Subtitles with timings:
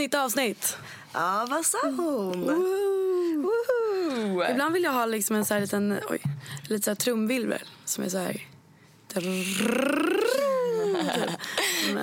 [0.00, 0.76] nytt avsnitt.
[1.12, 2.40] Ja, vad sa hon?
[2.40, 3.42] Woo.
[3.42, 4.50] Woohoo.
[4.50, 6.22] Ibland vill jag ha liksom en så här liten, oj,
[6.68, 8.46] lite så här trumvirvel som är så här.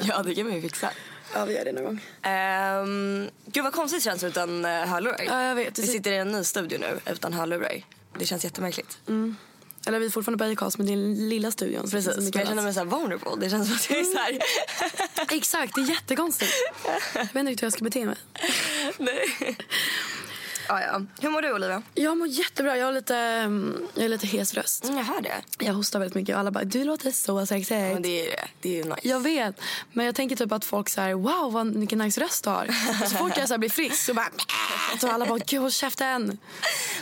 [0.07, 0.89] Ja, det kan man ju fixa.
[1.33, 1.99] Ja, vi gör det någon gång.
[2.33, 5.21] Um, gud vad konstigt känns det utan uh, hörlurar.
[5.25, 5.79] Ja, jag vet.
[5.79, 7.81] Vi sitter i en ny studio nu utan hörlurar.
[8.19, 8.97] Det känns jättemärkligt.
[9.87, 11.89] Eller vi är fortfarande på Acast men det är den lilla studion.
[11.89, 13.45] Precis, jag känner mig så här vulnerable.
[13.45, 14.39] Det känns som att jag är så här...
[15.37, 16.51] Exakt, det är jättekonstigt.
[17.13, 18.15] Jag vet inte hur jag ska bete mig.
[18.97, 19.57] Nej.
[20.67, 21.01] Ja, ja.
[21.21, 21.81] Hur mår du Olivia?
[21.93, 22.77] Jag mår jättebra.
[22.77, 24.83] Jag har lite, mm, jag har lite hes röst.
[24.83, 25.65] Mm, jag hör det.
[25.65, 27.69] Jag hostar väldigt mycket och alla bara du låter så sexigt.
[27.69, 28.47] Men det är det.
[28.61, 29.07] Det är ju nice.
[29.07, 29.61] Jag vet,
[29.93, 32.67] men jag tänker typ att folk säger wow vad vilken nice röst du har.
[33.07, 34.29] Så fort jag så här blir frisk så bara
[34.99, 36.37] så alla bara gud håll käften.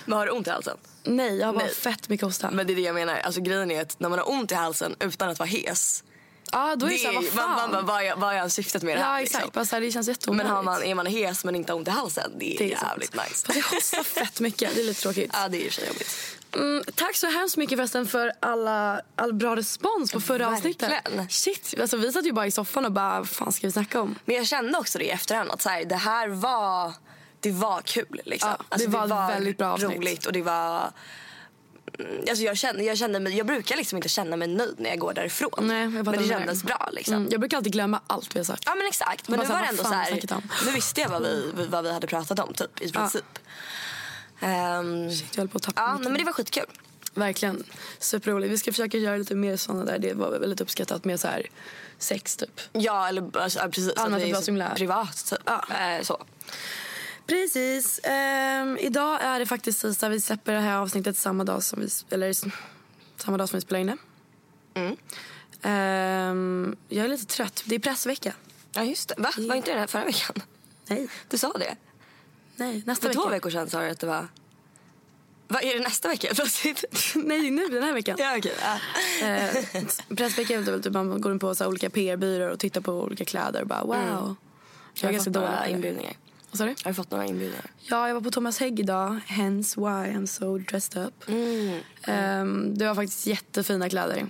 [0.05, 0.77] Men har du ont i halsen?
[1.03, 1.73] Nej, jag har bara Nej.
[1.73, 2.51] fett mycket hosta.
[2.51, 3.15] Men det är det jag menar.
[3.15, 6.03] Alltså grejen är att när man har ont i halsen utan att vara hes.
[6.51, 7.49] Ja, då är det, Det så här, vad fan.
[7.51, 9.13] man, man, bara, vad, är, vad är syftet med det här?
[9.13, 9.43] ja, exakt.
[9.45, 9.51] liksom?
[9.59, 10.47] Bara så här, det känns jätteonödigt.
[10.47, 12.71] Men har man, är man hes men inte har ont i halsen, det är, Det
[12.73, 12.87] är sant.
[12.91, 13.45] jävligt nice.
[13.45, 14.75] Fast jag hostar fett mycket.
[14.75, 15.31] Det är lite tråkigt.
[15.33, 16.15] Ja, det är ju jobbigt.
[16.55, 20.91] Mm, tack så hemskt mycket förresten för alla, all bra respons på förra Verkligen.
[20.93, 21.31] avsnittet.
[21.31, 24.01] Shit, alltså vi satt ju bara i soffan och bara, vad fan ska vi snacka
[24.01, 24.15] om?
[24.25, 26.93] Men jag kände också det i efterhand att så här, det här var,
[27.39, 28.21] det var kul.
[28.25, 28.49] Liksom.
[28.69, 29.97] Ja, det var ett väldigt bra avsnitt.
[29.97, 30.91] roligt och det var...
[31.99, 34.89] mm, Alltså jag, kände, jag, kände mig, jag brukar liksom inte känna mig nöjd när
[34.89, 35.49] jag går därifrån.
[35.61, 36.89] Nej, men det kändes bra.
[36.91, 37.13] Liksom.
[37.15, 38.63] Mm, jag brukar alltid glömma allt vi har sagt.
[38.65, 39.27] Ja men exakt.
[39.29, 40.11] Men nu var det ändå så här,
[40.65, 43.39] nu visste jag vad vi, vad vi hade pratat om typ i princip.
[44.39, 46.65] Ehm, Shit, jag höll på att tappa ja, nej, men det var skitkul.
[47.13, 47.63] Verkligen.
[47.99, 48.51] Superroligt.
[48.53, 49.99] Vi ska försöka göra lite mer sådana där.
[49.99, 51.45] Det var väldigt uppskattat med så här
[51.97, 52.61] sex typ.
[52.73, 53.93] Ja, eller alltså, ja, precis.
[53.97, 55.25] Annat att det vara är så himla- privat.
[55.29, 55.39] Typ.
[55.45, 55.65] Ja.
[55.79, 56.23] Eh, så.
[57.27, 57.99] Precis.
[58.03, 60.09] Ehm, idag är det faktiskt tisdag.
[60.09, 62.35] Vi släpper det här avsnittet samma dag som vi, eller,
[63.17, 63.97] samma dag som vi spelar in det.
[64.79, 64.95] Mm.
[65.61, 67.63] Ehm, jag är lite trött.
[67.65, 68.33] Det är pressvecka.
[68.73, 69.15] Ja, just det.
[69.17, 69.31] Va?
[69.37, 70.35] Var inte det här förra veckan?
[70.87, 71.07] Nej.
[71.29, 71.75] Du sa det.
[72.55, 73.31] Nej, nästa För två vecka.
[73.35, 74.27] veckor sedan sa du att det var...
[75.47, 76.83] Vad är det nästa vecka plötsligt?
[77.15, 78.15] Nej, nu den här veckan.
[78.19, 78.53] ja, okej.
[78.61, 79.27] Ja.
[79.27, 82.91] Eh, pressvecka är väl typ man går in på så olika PR-byråer och tittar på
[82.93, 83.95] olika kläder och bara wow.
[83.95, 84.35] Jag
[84.93, 85.71] Jag har ganska fått dålig några på det.
[85.71, 86.13] inbjudningar.
[86.55, 86.75] Vad sa du?
[86.83, 87.71] Har du fått några inbjudningar?
[87.79, 89.19] Ja, jag var på Thomas Hägg idag.
[89.25, 91.29] Hence why I'm so dressed up.
[91.29, 91.79] Mm.
[92.03, 94.27] Ehm, det var faktiskt jättefina kläder.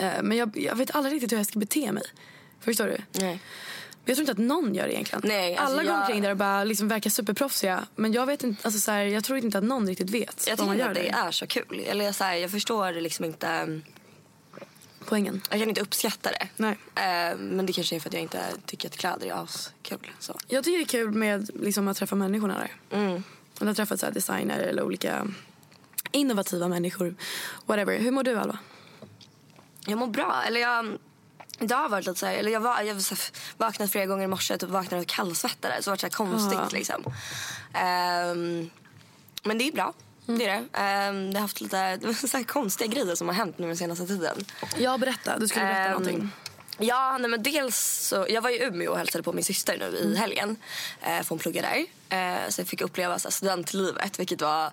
[0.00, 2.02] Eh, men jag, jag vet aldrig riktigt hur jag ska bete mig.
[2.60, 2.96] Förstår du?
[3.20, 3.40] Nej.
[4.04, 5.22] Men Jag tror inte att någon gör det egentligen.
[5.24, 7.84] Nej, alltså Alla går jag- omkring där och bara liksom verkar superproffsiga.
[7.96, 10.56] Men jag vet inte, alltså så här, jag tror inte att någon riktigt vet Jag
[10.56, 11.26] vad man tycker att det där.
[11.28, 11.84] är så kul.
[11.86, 13.80] Eller så här, jag förstår liksom inte...
[15.06, 15.42] Poängen.
[15.50, 16.48] Jag kan inte uppskatta det.
[16.56, 16.78] Nej.
[16.94, 20.10] Eh, men det kanske är för att jag inte tycker att kläder är askul.
[20.18, 20.38] Så.
[20.48, 22.98] Jag tycker det är kul med liksom, att träffa människorna där.
[22.98, 23.22] Mm.
[23.58, 25.26] Jag har träffat så här, designer eller olika
[26.12, 27.14] innovativa människor.
[27.66, 27.98] Whatever.
[27.98, 28.58] Hur mår du Alva?
[29.86, 30.42] Jag mår bra.
[30.46, 30.98] Eller jag...
[31.60, 33.24] Idag har varit lite så här, eller jag, var, jag var så här,
[33.56, 35.82] vaknat flera gånger i morse typ vaknade och kallsvettade.
[35.82, 36.68] Så det var så konstigt Ja.
[36.72, 37.12] liksom.
[37.74, 38.70] Ehm,
[39.42, 39.92] men det är bra.
[40.26, 40.78] Det är det.
[40.78, 41.98] Ehm, det har haft lite
[42.28, 44.44] så konstiga grejer som har hänt nu den senaste tiden.
[44.78, 45.38] Jag berätta.
[45.38, 46.30] Du skulle berätta Ehm, någonting.
[46.78, 47.76] Ja, nej men dels
[48.08, 50.12] så, jag var i Umeå och hälsade på min syster nu Mm.
[50.12, 50.56] i helgen.
[51.02, 51.86] Eh, för hon pluggar där.
[52.18, 54.70] Eh, så jag fick uppleva så här, studentlivet vilket var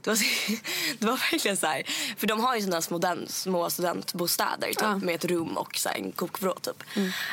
[0.00, 0.16] det var,
[0.98, 1.82] det var verkligen så här,
[2.18, 4.86] för de har ju sådana små, små studentbostäder typ, Ja.
[4.88, 4.98] Mm.
[5.06, 6.82] med ett rum och så här, en kokvrå typ.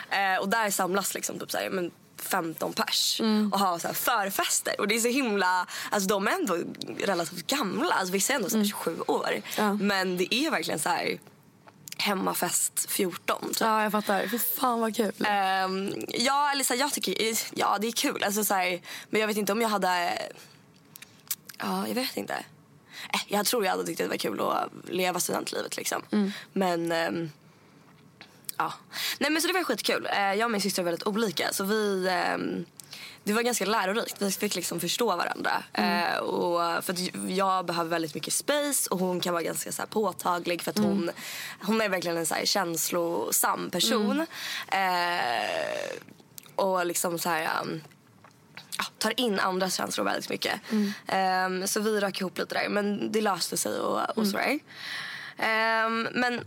[0.09, 3.53] Eh, och där samlas liksom typ så här, men 15 pers Mm.
[3.53, 4.75] och har så här förfester.
[4.79, 6.57] Och det är så himla, alltså de är ändå
[6.99, 9.29] relativt gamla, alltså vissa är ändå så här 27 år.
[9.29, 9.41] Mm.
[9.57, 9.73] Ja.
[9.73, 11.19] Men det är verkligen så här
[11.97, 13.57] hemmafest 14 typ.
[13.59, 14.27] Ja, jag fattar.
[14.27, 15.11] Fy fan vad kul.
[15.25, 17.15] Ehm, ja, eller så här, jag tycker
[17.53, 18.23] ja, det är kul.
[18.23, 20.17] Alltså, så här, men jag vet inte om jag hade...
[21.57, 22.33] Ja, jag vet inte.
[23.13, 25.77] Eh, jag tror jag hade tyckt att det var kul att leva studentlivet.
[25.77, 26.01] Liksom.
[26.53, 26.91] Men...
[26.91, 27.31] ehm,
[28.61, 28.73] ja.
[29.19, 30.07] Nej, men så det var skitkul.
[30.11, 31.53] Eh, jag och min syster är väldigt olika.
[31.53, 32.07] Så vi...
[32.09, 32.65] ehm,
[33.23, 34.15] det var ganska lärorikt.
[34.21, 35.63] Vi fick liksom förstå varandra.
[35.73, 36.95] Eh, och för
[37.31, 41.11] jag behöver väldigt mycket space och hon kan vara ganska så påtaglig för att hon,
[41.61, 44.25] hon är verkligen en så här känslosam person.
[44.67, 45.97] Eh,
[46.55, 47.61] och liksom så här...
[47.61, 47.81] um,
[48.77, 50.59] ja, tar in andras känslor väldigt mycket.
[51.07, 52.69] Ehm, så vi rök ihop lite där.
[52.69, 54.59] Men det löste sig och, och sådär.
[55.37, 56.41] Ehm, men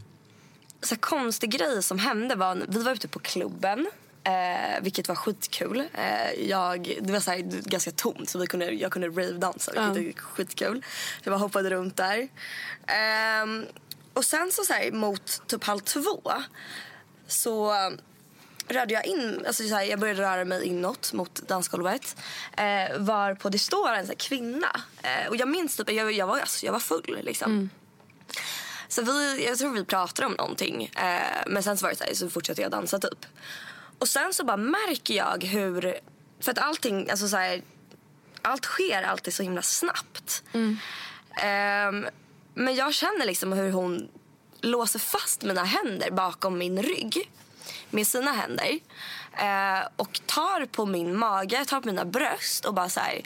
[0.84, 3.86] så konstig grej som hände var vi var ute på klubben.
[4.25, 5.84] Eh, vilket var skitkul.
[5.94, 7.38] Eh, jag, det var så här,
[7.69, 10.84] ganska tomt så vi kunde, jag kunde rave-dansa vilket är skitkul.
[11.22, 12.28] Jag bara hoppade runt där.
[12.86, 13.66] Ehm,
[14.12, 16.32] och sen så, så här, mot typ halv två
[17.26, 17.75] så
[18.69, 22.16] rörde jag in, alltså så här, jag började röra mig inåt mot dansgolvet.
[22.56, 24.80] Eh, var på det står en så här, kvinna.
[25.02, 27.70] Eh, och jag minns typ, jag, jag, var, alltså, jag var full liksom.
[28.94, 30.85] Så vi, jag tror vi pratade om någonting.
[30.85, 33.26] Eh, men sen så var det så, här, så fortsatte jag dansa typ.
[33.99, 35.99] Och sen så bara märker jag hur
[36.41, 37.62] För att allting, alltså så här,
[38.43, 40.43] allt sker alltid så himla snabbt.
[41.43, 42.06] Ehm,
[42.55, 44.08] men jag känner liksom hur hon
[44.61, 47.31] låser fast mina händer bakom min rygg
[47.90, 48.79] med sina händer.
[49.32, 53.23] Eh, och tar på min mage, tar på mina bröst och bara så här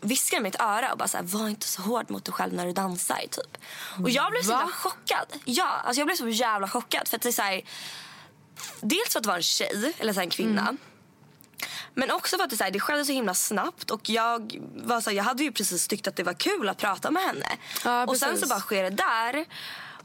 [0.00, 2.52] viskar i mitt öra och bara så här, var inte så hård mot dig själv
[2.52, 3.16] när du dansar.
[3.16, 3.58] Typ.
[4.02, 5.26] Och jag blev så jävla chockad.
[5.44, 7.08] Ja, alltså jag blev så jävla chockad.
[7.08, 7.62] För att det är så här,
[8.80, 10.76] dels för att det var en tjej, eller så en kvinna.
[11.94, 15.00] Men också för att det, så här, det skedde så himla snabbt och jag, var
[15.00, 17.46] så här, jag hade ju precis tyckt att det var kul att prata med henne.
[17.84, 19.44] Ja, och sen så bara sker det där.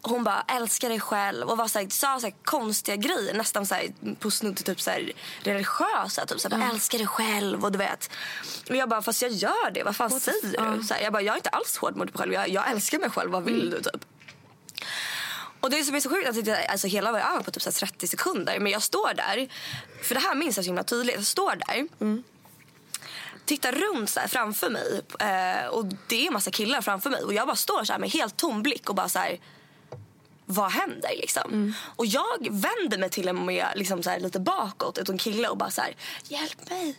[0.05, 3.65] Hon bara älskar dig själv och var så här, sa så här, konstiga grejer nästan
[3.65, 5.11] så här, på snudd till typ så här,
[5.44, 6.25] religiösa.
[6.25, 8.11] Typ så här, bara, älskar dig själv och du vet.
[8.69, 10.83] Och jag bara fast jag gör det, vad fan säger du?
[10.83, 13.00] Så här, jag bara jag är inte alls hård mot mig själv, jag, jag älskar
[13.00, 14.05] mig själv, vad vill du typ?
[15.59, 17.69] Och det som är så sjukt att det, alltså hela var över på typ så
[17.69, 18.59] här 30 sekunder.
[18.59, 19.47] Men jag står där,
[20.03, 21.15] för det här minns jag så himla tydligt.
[21.15, 21.88] Jag står där,
[23.45, 27.23] tittar runt så framför mig eh, och det är en massa killar framför mig.
[27.23, 29.39] Och jag bara står så med helt tom blick och bara så här
[30.45, 31.74] vad händer liksom?
[31.95, 35.57] Och jag vänder mig till och med liksom så här, lite bakåt en kille och
[35.57, 36.95] bara så här, hjälp mig.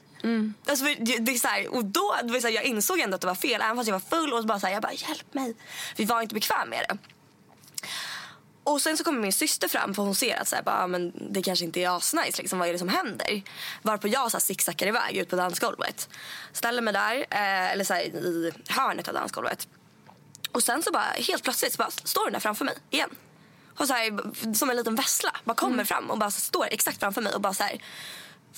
[0.67, 2.99] Alltså, för det, det är så här, och då, det var så här, jag insåg
[3.01, 4.75] ändå att det var fel även fast jag var full och så bara så här,
[4.75, 5.55] jag bara hjälp mig.
[5.97, 6.99] Vi var inte bekväm med det.
[8.65, 10.87] Och sen så kommer min syster fram för hon ser att så här, bara, ah,
[10.87, 12.43] men det kanske inte är asnice.
[12.43, 13.43] Liksom, vad är det som händer?
[13.83, 16.09] Varpå jag så här, zigzaggar iväg ut på dansgolvet.
[16.53, 19.69] Ställer mig där, eh, eller så här, i hörnet av dansgolvet.
[20.53, 23.11] Och sen så bara helt plötsligt så bara står den där framför mig igen.
[23.79, 25.31] Och så här, som en liten vessla.
[25.45, 27.83] Bara kommer fram och bara står exakt framför mig och bara så här.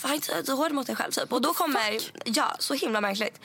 [0.02, 1.32] Var inte så hård mot dig själv typ.
[1.32, 3.40] Och då kommer, ja så himla märkligt.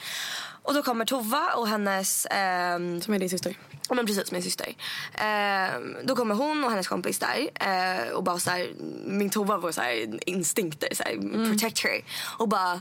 [0.62, 3.56] Och då kommer Tova och hennes ehm, Som är din syster.
[3.88, 4.74] Ja men precis, min syster.
[5.14, 8.72] Eh, då kommer hon och hennes kompis där eh, och bara så här,
[9.06, 12.04] min Tova var så här instinkter, så här, protect her.
[12.38, 12.80] Och bara,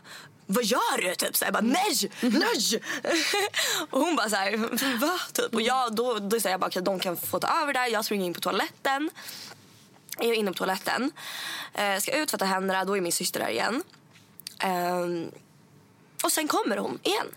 [0.51, 1.15] vad gör du?
[1.15, 2.81] Typ så här, bara, nej, nej!
[3.89, 4.57] och hon bara så här,
[4.97, 5.19] va?
[5.33, 5.53] Typ.
[5.53, 7.87] Och jag, då, då säger jag bara, okay, de kan få ta över där.
[7.87, 9.09] Jag springer in på toaletten.
[10.17, 11.11] Jag är inne på toaletten.
[11.73, 13.83] Eh, ska ut för att ta händerna, då är min syster där igen.
[14.59, 15.31] Ehm,
[16.23, 17.27] och sen kommer hon igen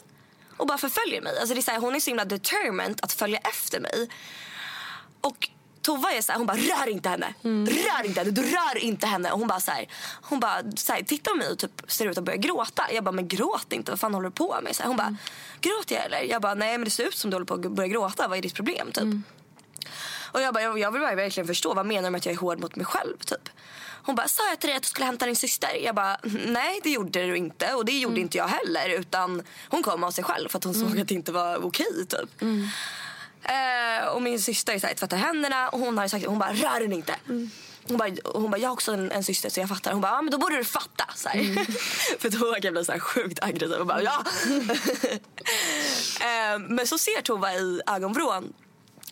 [0.57, 1.39] och bara förföljer mig.
[1.39, 4.09] Alltså det är så här, hon är så himla determined att följa efter mig.
[5.21, 5.49] Och
[5.85, 7.35] Tova är så här, hon bara rör inte henne.
[7.67, 9.31] Rör inte henne, du rör inte henne.
[9.33, 9.87] Och hon bara så här,
[10.23, 12.83] hon bara så här, tittar på mig och typ ser ut att börja gråta.
[12.93, 14.77] Jag bara, men gråt inte, vad fan håller du på med?
[14.77, 15.17] Så här, hon bara,
[15.61, 16.23] gråter jag eller?
[16.23, 18.39] Jag bara, nej men det ser ut som du håller på att börja gråta, vad
[18.39, 18.93] är ditt problem?
[18.93, 19.05] Typ.
[20.33, 22.39] Och jag bara, jag, vill bara verkligen förstå, vad menar du med att jag är
[22.39, 23.17] hård mot mig själv?
[23.19, 23.49] Typ.
[24.07, 25.69] Hon bara, sa jag till dig att du skulle hämta din syster?
[25.85, 26.17] Jag bara,
[26.47, 28.89] nej det gjorde du inte och det gjorde inte jag heller.
[28.89, 32.07] Utan hon kom av sig själv för att hon såg att det inte var okej
[32.09, 32.43] typ.
[33.45, 36.81] Eh, och min syster så här, tvättar händerna och hon har sagt, hon bara, rör
[36.81, 37.15] den inte.
[37.89, 39.93] Hon bara, hon bara, jag har också en, en syster så jag fattar.
[39.93, 41.05] Hon bara, ja men då borde du fatta.
[41.15, 41.65] Så här.
[42.19, 44.25] för då kan jag bli så här sjukt aggressiv och bara, ja.
[46.21, 48.53] eh, men så ser Tova i ögonvrån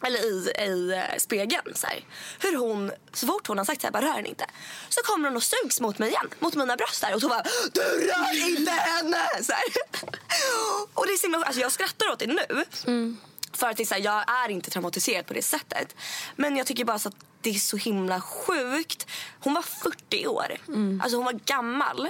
[0.02, 2.04] eller i, i eh, spegeln så här,
[2.38, 4.44] hur hon, så fort hon har sagt så här, bara rör inte.
[4.88, 7.42] Så kommer hon och sugs mot mig igen, mot mina bröst där och bara,
[7.72, 9.18] du rör inte henne!
[9.42, 9.64] Så här.
[10.94, 12.64] Och det är så himla, alltså jag skrattar åt det nu.
[13.52, 15.96] För att det är så här, jag är inte traumatiserad på det sättet.
[16.36, 19.06] Men jag tycker bara så att det är så himla sjukt.
[19.40, 20.56] Hon var 40 år.
[21.02, 22.08] Alltså hon var gammal.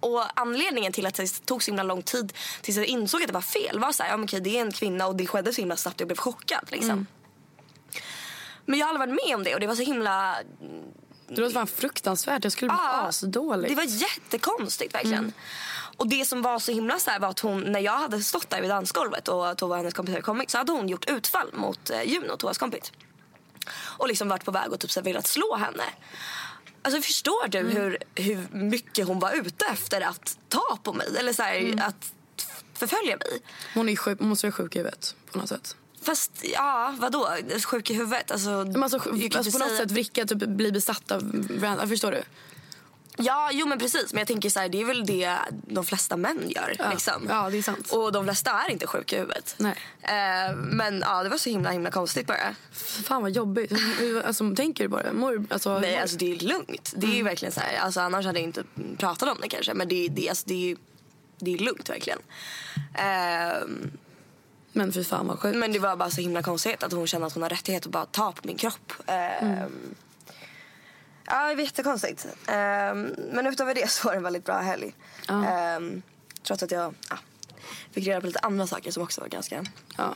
[0.00, 3.34] Och anledningen till att det tog så himla lång tid tills jag insåg att det
[3.34, 5.52] var fel var så här, ja, men okej, det är en kvinna och det skedde
[5.52, 6.68] så himla snabbt och jag blev chockad.
[6.70, 7.06] Liksom.
[8.66, 10.36] Men jag har aldrig varit med om det och det var så himla
[11.28, 12.44] Det låter fan fruktansvärt.
[12.44, 13.70] Jag skulle bli Ja, asdålig.
[13.70, 15.32] Det var jättekonstigt verkligen.
[16.00, 18.50] Och det som var så himla så här var att hon, när jag hade stått
[18.50, 21.50] där vid dansgolvet och Tova och hennes kompisar hade kommit så hade hon gjort utfall
[21.52, 22.92] mot eh, Juno, Tovas kompis.
[23.72, 25.82] Och liksom varit på väg och typ så här velat slå henne.
[26.82, 31.06] Alltså förstår du hur, hur mycket hon var ute efter att ta på mig?
[31.18, 32.12] Eller så här, att
[32.74, 33.40] förfölja mig.
[33.74, 35.76] Hon, är sjuk, hon måste vara sjuk i huvudet på något sätt.
[36.02, 37.36] Fast ja, vadå?
[37.64, 38.30] Sjuk i huvudet?
[38.30, 41.86] Alltså, Men alltså, alltså på något säga- sätt vricka, typ bli besatt av varandra.
[41.86, 42.22] Förstår du?
[43.16, 44.12] Ja, jo men precis.
[44.12, 46.76] Men jag tänker så här, det är väl det de flesta män gör.
[46.78, 46.90] Ja.
[46.90, 47.26] Liksom.
[47.28, 47.90] Ja, det är sant.
[47.92, 49.54] Och de flesta är inte sjuka i huvudet.
[49.58, 49.74] Nej.
[50.02, 52.54] Eh, men ja, det var så himla himla konstigt bara.
[53.04, 53.72] Fan vad jobbigt.
[54.24, 55.12] Alltså, tänker du bara?
[55.12, 56.92] Mår, alltså, Nej, mår- alltså det är lugnt.
[56.96, 58.64] Det är ju verkligen så här, alltså annars hade jag inte
[58.98, 59.74] pratat om det kanske.
[59.74, 60.76] Men det, det, alltså, det, är,
[61.38, 62.18] det är lugnt verkligen.
[62.94, 63.90] Ehm,
[64.72, 65.56] Men fy fan vad sjukt.
[65.58, 67.92] men det var bara så himla konstigt att hon kände att hon har rättighet att
[67.92, 68.92] bara ta på min kropp.
[69.06, 69.94] Ehm,
[71.30, 72.26] Ja, det var jättekonstigt.
[72.46, 74.94] Ehm, men utöver det så var det en väldigt bra helg.
[75.28, 75.44] Ja.
[75.46, 76.02] Ehm,
[76.42, 77.18] trots att jag ja,
[77.92, 79.64] fick reda på lite andra saker som också var ganska
[79.96, 80.14] Ja,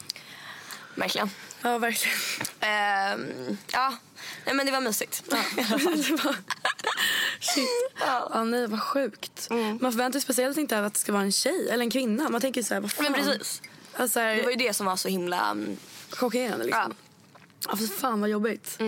[0.95, 1.29] märkliga.
[1.63, 2.17] ja verkligen.
[2.61, 3.95] Ehm, ja,
[4.47, 5.23] nej, men det var mysigt.
[5.31, 6.37] Var-
[7.41, 7.69] Shit.
[8.01, 8.45] Ja.
[8.45, 9.49] nej, vad sjukt.
[9.51, 12.29] Man förväntar sig speciellt inte att det ska vara en tjej eller en kvinna.
[12.29, 13.05] Man tänker så här, vad fan.
[13.05, 13.63] Men precis.
[13.97, 15.51] Alltså, Det var ju det som var så himla...
[15.53, 15.77] um,
[16.11, 16.95] chockerande liksom.
[17.69, 17.77] Ja.
[17.77, 18.79] för fan vad jobbigt.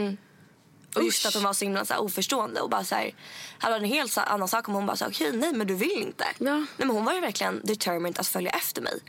[0.96, 1.28] Och just Usch.
[1.28, 3.14] att hon var så himla så här, oförstående och bara så här,
[3.58, 6.02] hade varit en helt annan sak om hon bara sa okej nej men du vill
[6.02, 6.24] inte.
[6.38, 6.56] Ja.
[6.56, 9.00] Nej men hon var ju verkligen determined att följa efter mig.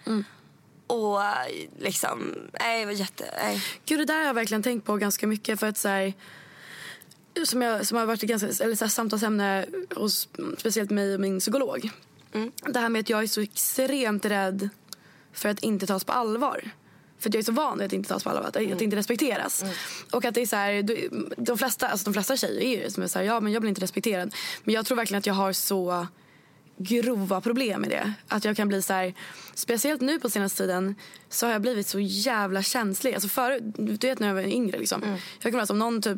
[0.87, 1.47] Och eh,
[1.79, 3.63] liksom, nej det var jätte, nej.
[3.85, 5.59] Gud, det där har jag verkligen tänkt på ganska mycket.
[5.59, 6.13] För att så här,
[7.45, 9.65] som, jag, som har varit ganska, eller så här, samtalsämne
[9.95, 11.89] hos speciellt mig och min psykolog.
[12.65, 14.69] Det här med att jag är så extremt rädd
[15.33, 16.71] för att inte tas på allvar.
[17.19, 19.63] För jag är så van vid att inte tas på allvar, att, att inte respekteras.
[20.11, 20.83] Och att det är så här,
[21.37, 23.61] de, flesta, alltså de flesta tjejer är ju som är så här, ja men jag
[23.61, 24.35] blir inte respekterad.
[24.63, 26.07] Men jag tror verkligen att jag har så
[26.77, 28.13] grova problem med det.
[28.27, 29.13] Att jag kan bli så här,
[29.53, 30.95] speciellt nu på senaste tiden
[31.29, 33.13] så har jag blivit så jävla känslig.
[33.13, 35.03] Alltså förut, du vet när jag var yngre liksom.
[35.03, 35.17] Mm.
[35.41, 36.17] Jag kan vara om någon typ,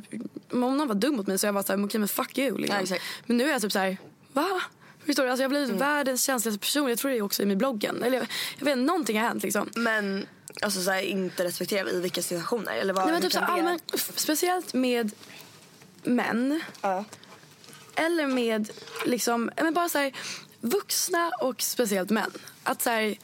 [0.52, 2.58] om någon var dum mot mig så jag var så här, okej men fuck you
[2.58, 2.86] liksom.
[2.90, 2.98] Ja.
[3.26, 3.98] Men nu är jag typ så här,
[4.34, 4.62] va?
[5.06, 5.30] Förstår du?
[5.30, 6.90] Alltså jag har blivit världens känsligaste person.
[6.90, 8.04] Jag tror det är också i min bloggen.
[8.04, 8.28] Eller jag,
[8.58, 9.70] jag vet någonting har hänt liksom.
[9.76, 10.28] Men
[10.62, 12.74] alltså så här, inte respektera i vilka situationer?
[12.74, 13.80] Eller vad, Nej, men typ så allmän,
[14.16, 15.12] speciellt med
[16.04, 16.62] män.
[16.82, 17.06] Ja.
[17.96, 18.70] Eller med
[19.06, 20.14] liksom, men bara så här,
[20.62, 22.32] vuxna och speciellt män.
[22.64, 23.18] Att, så här,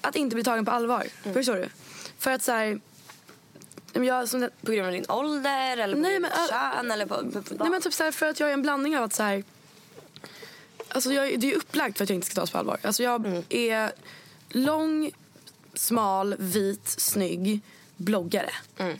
[0.00, 1.06] att inte bli tagen på allvar.
[1.22, 1.34] Mm.
[1.34, 1.68] Förstår du?
[2.18, 2.80] För att så här,
[3.92, 7.14] jag, som På grund av din ålder eller på Nej, men, ditt kön eller på,
[7.14, 9.12] på, på nej, men typ så här, för att jag är en blandning av att
[9.14, 9.44] så här,
[10.88, 12.78] alltså jag, det är ju upplagt för att jag inte ska tas på allvar.
[12.82, 13.42] Alltså jag Mm.
[13.48, 13.92] är
[14.48, 15.10] lång,
[15.74, 17.60] smal, vit, snygg
[17.96, 18.50] bloggare.
[18.78, 18.96] Mm.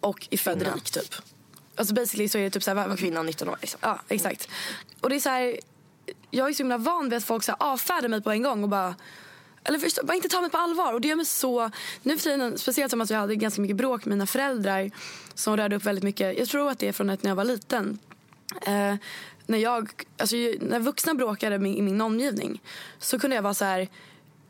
[0.00, 0.74] Och är född Kvinna.
[0.74, 1.14] rik typ.
[1.76, 3.78] Alltså basically så är det typ så här, vad- kvinnan 19 år liksom.
[3.82, 4.48] Ja, exakt.
[5.00, 5.56] Och det är så här,
[6.30, 8.68] jag är så himla van vid att folk så avfärdar mig på en gång och
[8.68, 8.94] bara
[9.64, 10.92] eller förstå, bara inte ta mig på allvar.
[10.92, 11.70] Och det gör mig så...
[12.02, 14.90] Nu för tiden, speciellt som att jag hade ganska mycket bråk med mina föräldrar
[15.34, 16.38] som rörde upp väldigt mycket.
[16.38, 17.98] Jag tror att det är från att när jag var liten.
[18.66, 18.94] Eh,
[19.46, 22.62] när, jag, alltså, när vuxna bråkade i min omgivning
[22.98, 23.88] så kunde jag vara så här...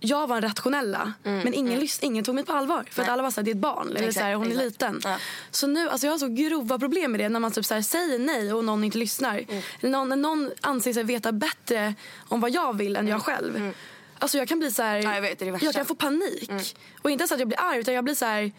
[0.05, 2.85] Jag var den rationella, men ingen, lys- ingen tog mig på allvar.
[2.91, 4.53] För att alla var så här, det är ett barn, eller Exakt, så här, hon
[4.53, 5.01] är liten.
[5.05, 5.17] Ja.
[5.51, 7.83] Så nu, alltså jag har så grova problem med det när man typ så här
[7.83, 9.45] säger nej och någon inte lyssnar.
[9.81, 11.95] Eller någon, när någon anser sig veta bättre
[12.29, 13.71] om vad jag vill än jag själv.
[14.19, 16.77] Alltså jag kan bli så här, Ja, jag vet, jag kan få panik.
[17.03, 18.53] Och inte ens att jag blir arg utan jag blir så här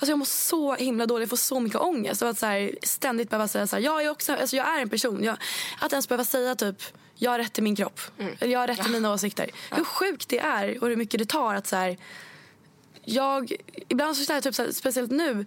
[0.00, 2.22] Alltså jag mår så himla dåligt, jag får så mycket ångest.
[2.22, 4.82] Och att så här, ständigt behöva säga så här, jag är, också, alltså jag är
[4.82, 5.24] en person.
[5.24, 5.36] Jag,
[5.80, 6.82] att ens behöva säga typ,
[7.14, 8.00] jag har rätt till min kropp.
[8.38, 9.50] Eller jag har rätt till mina åsikter.
[9.70, 11.98] Hur sjukt det är och hur mycket det tar att så här,
[13.04, 13.52] jag,
[13.88, 15.46] ibland så känner jag typ så här, speciellt nu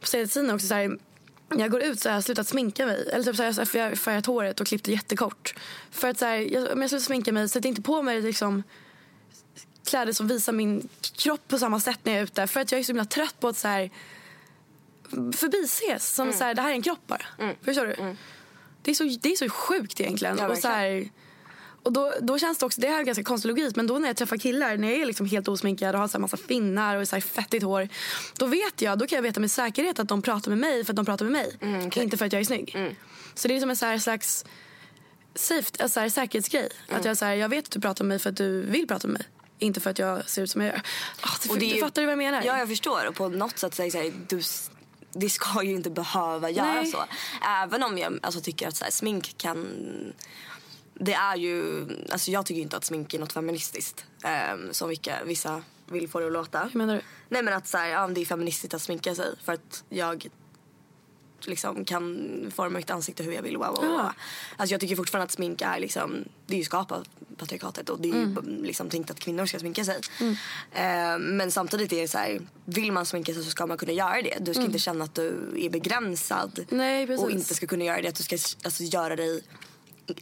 [0.00, 0.98] på senaste tiden också så här,
[1.48, 3.10] när jag går ut så har jag slutat sminka mig.
[3.12, 5.54] Eller typ så här, jag har färgat håret och klippt det jättekort.
[5.90, 8.62] För att så här, jag, om jag slutar sminka mig, sätter inte på mig liksom
[9.88, 12.46] kläder som visar min kropp på samma sätt när jag är ute.
[12.46, 13.90] För att jag är så himla trött på att så här,
[15.10, 16.14] förbises.
[16.14, 17.26] Som så här, det här är en kropp bara.
[17.62, 18.16] Förstår du?
[18.82, 20.38] Det, är så, det är så sjukt egentligen.
[20.38, 21.08] Ja, och så här,
[21.82, 24.08] och då, då känns det också, det här är ganska konstig logik, men då när
[24.08, 27.08] jag träffar killar, när jag är liksom helt osminkad och har så massa finnar och
[27.08, 27.88] så här fettigt hår.
[28.38, 30.92] Då vet jag, då kan jag veta med säkerhet att de pratar med mig för
[30.92, 31.56] att de pratar med mig.
[32.02, 32.96] Inte för att jag är snygg.
[33.34, 34.44] Så det är som en så här slags
[35.34, 36.68] safe, alltså så här, säkerhetsgrej.
[36.88, 38.88] Att jag, så här, jag vet att du pratar med mig för att du vill
[38.88, 39.26] prata med mig.
[39.58, 40.82] Inte för att jag ser ut som jag gör.
[41.54, 42.42] Är du ju- fattar du vad jag menar?
[42.44, 43.08] Ja, jag förstår.
[43.08, 44.42] Och på något sätt så här, du,
[45.12, 46.86] det ska ju inte behöva göra Nej.
[46.86, 47.04] så.
[47.62, 49.66] Även om jag alltså, tycker att så här, smink kan...
[50.94, 51.86] Det är ju...
[52.10, 54.04] Alltså, jag tycker inte att smink är något feministiskt.
[54.52, 56.64] Um, som vilka, vissa vill få det att låta.
[56.72, 57.00] Hur menar du?
[57.28, 59.34] Nej men att så här, ja, det är feministiskt att sminka sig.
[59.44, 60.28] För att jag
[61.46, 63.56] liksom kan forma mitt ansikte hur jag vill.
[63.56, 63.90] Wow, wow, wow.
[63.98, 64.12] Ja.
[64.56, 68.08] Alltså jag tycker fortfarande att smink är liksom, det är ju skapat patriarkatet och det
[68.08, 68.64] är ju Mm.
[68.64, 70.00] liksom tänkt att kvinnor ska sminka sig.
[70.72, 73.92] Eh, men samtidigt är det så här, vill man sminka sig så ska man kunna
[73.92, 74.36] göra det.
[74.40, 76.58] Du ska inte känna att du är begränsad.
[76.58, 76.78] Mm.
[76.78, 78.08] Nej, och inte ska kunna göra det.
[78.08, 79.42] Att du ska alltså, göra dig,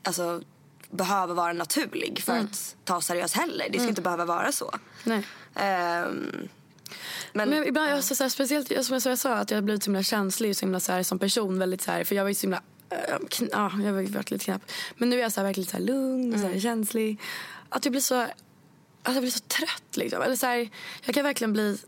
[0.03, 0.43] alltså
[0.91, 2.45] behöva vara naturlig för Mm.
[2.47, 3.67] att ta seriös heller.
[3.73, 4.75] Det ska inte behöva vara så.
[5.05, 5.23] Nej.
[5.55, 6.49] Ehm,
[7.33, 9.63] men, Men ibland, jag, så här, speciellt som jag, som jag sa, att jag har
[9.63, 11.59] blivit så himla känslig och så himla så här, som person.
[11.59, 14.31] Väldigt så här, för jag var ju så himla, äh, kn- ja, jag har varit
[14.31, 14.63] lite knapp.
[14.97, 17.21] Men nu är jag så här, verkligen så här, lugn och så här, känslig.
[17.69, 18.15] Att jag blir så,
[19.03, 20.23] att jag blir så trött liksom.
[20.23, 20.69] Eller så här,
[21.05, 21.79] jag kan verkligen bli,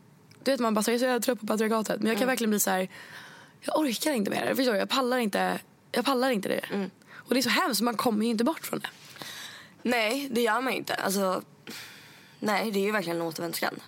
[0.44, 2.00] du vet man bara så, jag är så jävla trött på patriarkatet.
[2.00, 2.88] Men jag kan verkligen bli så här,
[3.60, 4.54] jag orkar inte mer.
[4.54, 4.78] Förstår du?
[4.78, 5.58] Jag pallar inte,
[5.92, 6.64] jag pallar inte det.
[7.12, 8.88] Och det är så hemskt, man kommer ju inte bort från det.
[9.82, 10.94] Nej, det gör man inte.
[10.94, 11.42] Alltså,
[12.38, 13.80] nej, det är ju verkligen en återvändsgränd.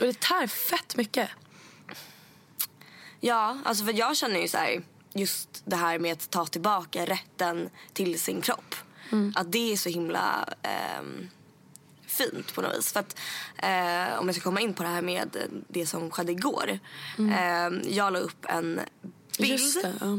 [0.00, 1.28] Och det tär fett mycket.
[3.20, 4.82] Ja, alltså för jag känner ju så här,
[5.14, 8.74] just det här med att ta tillbaka rätten till sin kropp.
[9.34, 11.28] Att det är så himla ehm,
[12.06, 12.92] fint på något vis.
[12.92, 13.18] För att
[13.56, 15.36] eh, om jag ska komma in på det här med
[15.68, 16.78] det som skedde igår.
[17.18, 18.80] Eh, jag la upp en
[19.38, 19.94] bild det.
[20.00, 20.18] Ja.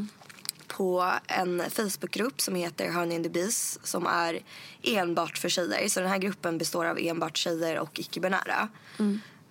[0.67, 4.39] på en Facebookgrupp som heter Honey and the Bees som är
[4.83, 5.89] enbart för tjejer.
[5.89, 8.67] Så den här gruppen består av enbart tjejer och icke-binära.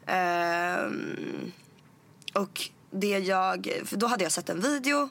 [0.06, 1.52] Ehm,
[2.34, 5.08] och det jag, för då hade jag sett en video.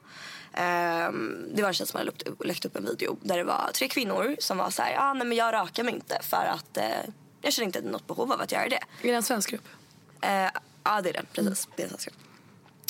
[0.54, 3.88] Ehm, det var en tjej som hade lagt upp, en video där det var tre
[3.88, 6.84] kvinnor som var så här, ah, nej men jag rakar mig inte för att eh,
[7.42, 8.80] jag känner inte något behov av att göra det.
[9.02, 9.68] Är det en svensk grupp?
[10.22, 10.50] Eh,
[10.84, 11.26] ja, det är den.
[11.34, 11.68] Precis.
[11.76, 12.10] Det är en svensk.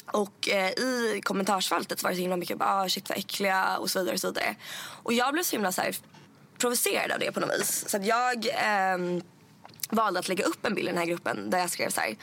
[0.06, 3.92] Och eh, i kommentarsfältet var det så himla mycket bara, ah, shit vad äckliga och
[3.92, 4.14] så vidare.
[4.14, 4.56] Och så vidare.
[5.04, 5.96] Och jag blev så himla så här,
[6.58, 7.90] provocerad av det på något vis.
[7.90, 9.22] Så jag ehm,
[9.92, 12.16] valde att lägga upp en bild i den här gruppen där jag skrev så här.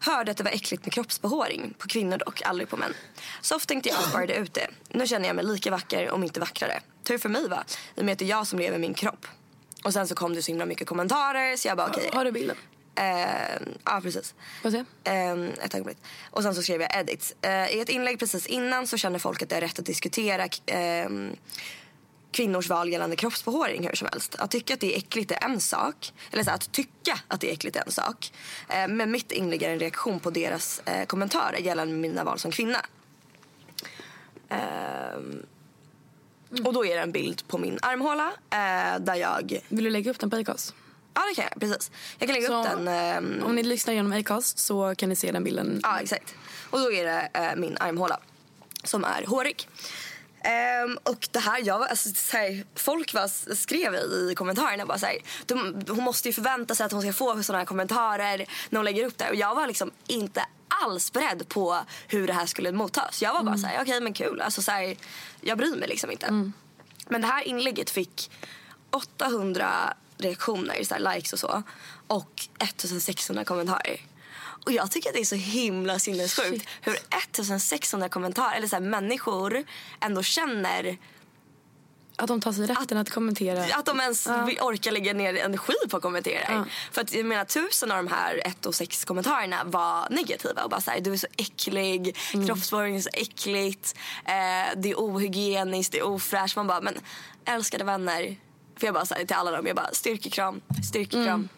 [0.00, 2.94] Hörde att det var äckligt med kroppsbehåring på kvinnor och aldrig på män.
[3.40, 4.68] Så ofta tänkte jag och sparade ut det.
[4.88, 6.80] Nu känner jag mig lika vacker om inte vackrare.
[7.04, 7.64] Tur för mig va,
[7.94, 9.26] i och med att det är jag som lever min kropp.
[9.84, 12.10] Och sen så kom det så himla mycket kommentarer så jag bara okej.
[12.12, 12.56] Har du bilden?
[12.94, 14.34] Eh, ja, precis.
[14.62, 14.84] Jag se?
[15.04, 15.98] Eh, ett ögonblick.
[16.30, 17.36] Och sen så skrev jag edit.
[17.42, 20.44] Eh, I ett inlägg precis innan så känner folk att det är rätt att diskutera
[20.66, 21.08] eh,
[22.32, 24.34] kvinnors val gällande kroppsbehåring hur som helst.
[24.38, 26.12] Att tycka att det är äckligt är en sak.
[26.30, 28.32] Eller så här, att tycka att det är äckligt är en sak.
[28.68, 32.50] Eh, men mitt inlägg är en reaktion på deras eh, kommentarer gällande mina val som
[32.50, 32.86] kvinna.
[34.48, 35.42] Ehm,
[36.64, 39.58] Och då är det en bild på min armhåla eh, där jag...
[39.68, 40.74] Vill du lägga upp den på Acast?
[41.14, 41.60] Ja, det kan jag.
[41.60, 41.90] Precis.
[42.18, 42.88] Jag kan lägga Så- upp den.
[42.88, 45.80] ehm, Om ni lyssnar genom Acast så kan ni se den bilden.
[45.82, 46.34] Ja, exakt.
[46.70, 48.20] Och då är det eh, min armhåla
[48.84, 49.68] som är hårig.
[50.40, 55.06] Ehm, och det här, jag alltså, så här, folk var, skrev i kommentarerna bara så
[55.06, 58.78] här, de, hon måste ju förvänta sig att hon ska få sådana här kommentarer när
[58.78, 59.28] hon lägger upp det.
[59.28, 60.46] Och jag var liksom inte
[60.84, 61.78] alls beredd på
[62.08, 63.22] hur det här skulle mottas.
[63.22, 64.40] Jag var bara så här, okej men kul.
[64.40, 64.96] Alltså, så här,
[65.40, 66.26] jag bryr mig liksom inte.
[67.08, 68.30] Men det här inlägget fick
[68.90, 71.62] 800 reaktioner, så likes och så.
[72.06, 74.00] Och 1600 kommentarer.
[74.66, 76.68] Och jag tycker att det är så himla sinnessjukt Shit.
[76.82, 79.64] hur 1600 kommentarer, eller så här, människor
[80.00, 80.96] ändå känner
[82.16, 83.64] Att de tar sig rätten att kommentera.
[83.74, 84.48] att de ens Ja.
[84.60, 86.42] orkar lägga ner energi på att kommentera.
[86.48, 86.64] Ja.
[86.92, 90.70] För att jag menar tusen av de här 1 och 6 kommentarerna var negativa och
[90.70, 92.46] bara såhär, du är så äcklig, Mm.
[92.46, 93.94] kroppsbehåring är så äckligt,
[94.24, 94.32] eh,
[94.76, 96.56] det är ohygieniskt, det är ofräscht.
[96.56, 96.94] Man bara, men
[97.44, 98.36] älskade vänner.
[98.76, 101.26] För jag bara såhär till alla dem, jag bara styrkekram, styrkekram.
[101.26, 101.48] Mm.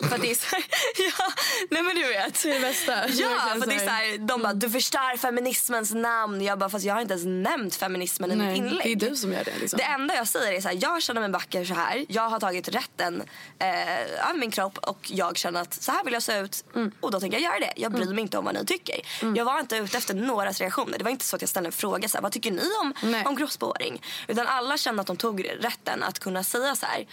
[0.00, 0.64] För att det är såhär,
[1.18, 1.32] ja,
[1.70, 2.42] nej men du vet.
[2.42, 2.92] Det är det bästa.
[2.92, 4.10] Ja, för det är så så här.
[4.10, 6.42] här, de bara, du förstör feminismens namn.
[6.42, 8.98] Jag bara, fast jag har inte ens nämnt feminismen i mitt Nej, inlägg.
[8.98, 9.58] det är du som gör det.
[9.60, 9.76] Liksom.
[9.76, 12.04] Det enda jag säger är så här, jag känner mig vacker så här.
[12.08, 13.22] Jag har tagit rätten
[13.58, 16.64] eh, av min kropp och jag känner att så här vill jag se ut.
[16.74, 16.92] Mm.
[17.00, 17.72] Och då tänker jag göra det.
[17.76, 18.96] Jag bryr mig inte om vad ni tycker.
[19.36, 20.98] Jag var inte ute efter någras reaktioner.
[20.98, 22.94] Det var inte så att jag ställde en fråga så här, vad tycker ni om,
[23.02, 23.24] Nej.
[23.26, 24.02] om kroppsbehåring?
[24.28, 27.06] Utan alla kände att de tog rätten att kunna säga så här.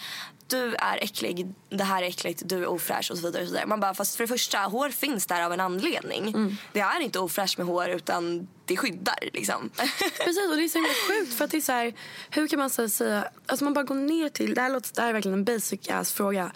[0.49, 3.41] Du är äcklig, det här är äckligt, du är ofräsch och så vidare.
[3.41, 3.67] Och så vidare.
[3.67, 6.27] Man bara, fast för det första, hår finns där av en anledning.
[6.27, 6.55] Mm.
[6.73, 9.69] Det är inte ofräscht med hår utan det skyddar liksom.
[10.25, 11.33] Precis, och det är så himla sjukt.
[11.33, 11.93] För att det är så här,
[12.29, 13.27] hur kan man så säga...
[13.45, 14.53] Alltså man bara går ner till...
[14.53, 16.51] Det här, låter, det här är verkligen en basic ass fråga.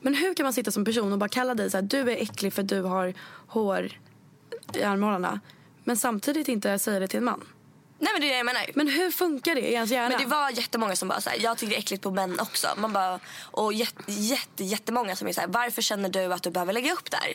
[0.00, 2.22] Men hur kan man sitta som person och bara kalla dig så här, du är
[2.22, 3.14] äcklig för du har
[3.46, 3.90] hår
[4.74, 5.40] i armhålorna.
[5.84, 7.44] Men samtidigt inte säga det till en man.
[8.00, 8.66] Nej men det är det jag menar.
[8.74, 10.08] Men hur funkar det i ens hjärna?
[10.08, 12.68] Men det var jättemånga som bara såhär, jag tycker det är äckligt på män också.
[12.76, 16.72] Man bara, och jätte, jätte, jättemånga som är såhär, varför känner du att du behöver
[16.72, 17.34] lägga upp det här?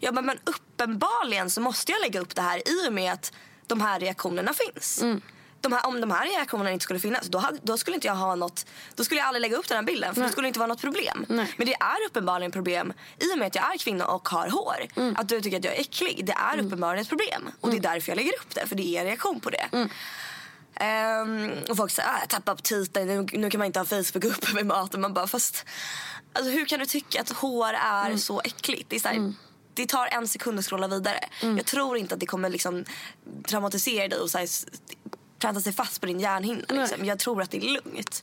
[0.00, 3.32] Jag bara, men uppenbarligen så måste jag lägga upp det här i och med att
[3.66, 5.02] de här reaktionerna finns.
[5.60, 8.14] De här, om de här reaktionerna inte skulle finnas, då, hade, då skulle inte jag
[8.14, 10.58] ha något, då skulle jag aldrig lägga upp den här bilden för det skulle inte
[10.58, 11.26] vara något problem.
[11.28, 11.54] Nej.
[11.56, 14.86] Men det är uppenbarligen problem i och med att jag är kvinna och har hår.
[15.16, 17.50] Att du tycker att jag är äcklig, det är uppenbarligen ett problem.
[17.60, 19.88] Och det är därför jag lägger upp det, för det är en reaktion på det.
[20.74, 24.24] Ehm, och folk säger att jag tappar aptiten, nu, nu kan man inte ha Facebook
[24.24, 25.00] uppe med maten.
[25.00, 25.64] Man bara, fast
[26.32, 28.90] alltså, hur kan du tycka att hår är så äckligt?
[28.90, 29.32] Det, är så här,
[29.74, 31.20] det tar en sekund att scrolla vidare.
[31.40, 32.84] Jag tror inte att det kommer liksom
[33.48, 34.48] traumatisera dig och så här,
[35.40, 36.64] pränta sig fast på din hjärnhinna.
[36.68, 37.04] Liksom.
[37.04, 38.22] Jag tror att det är lugnt.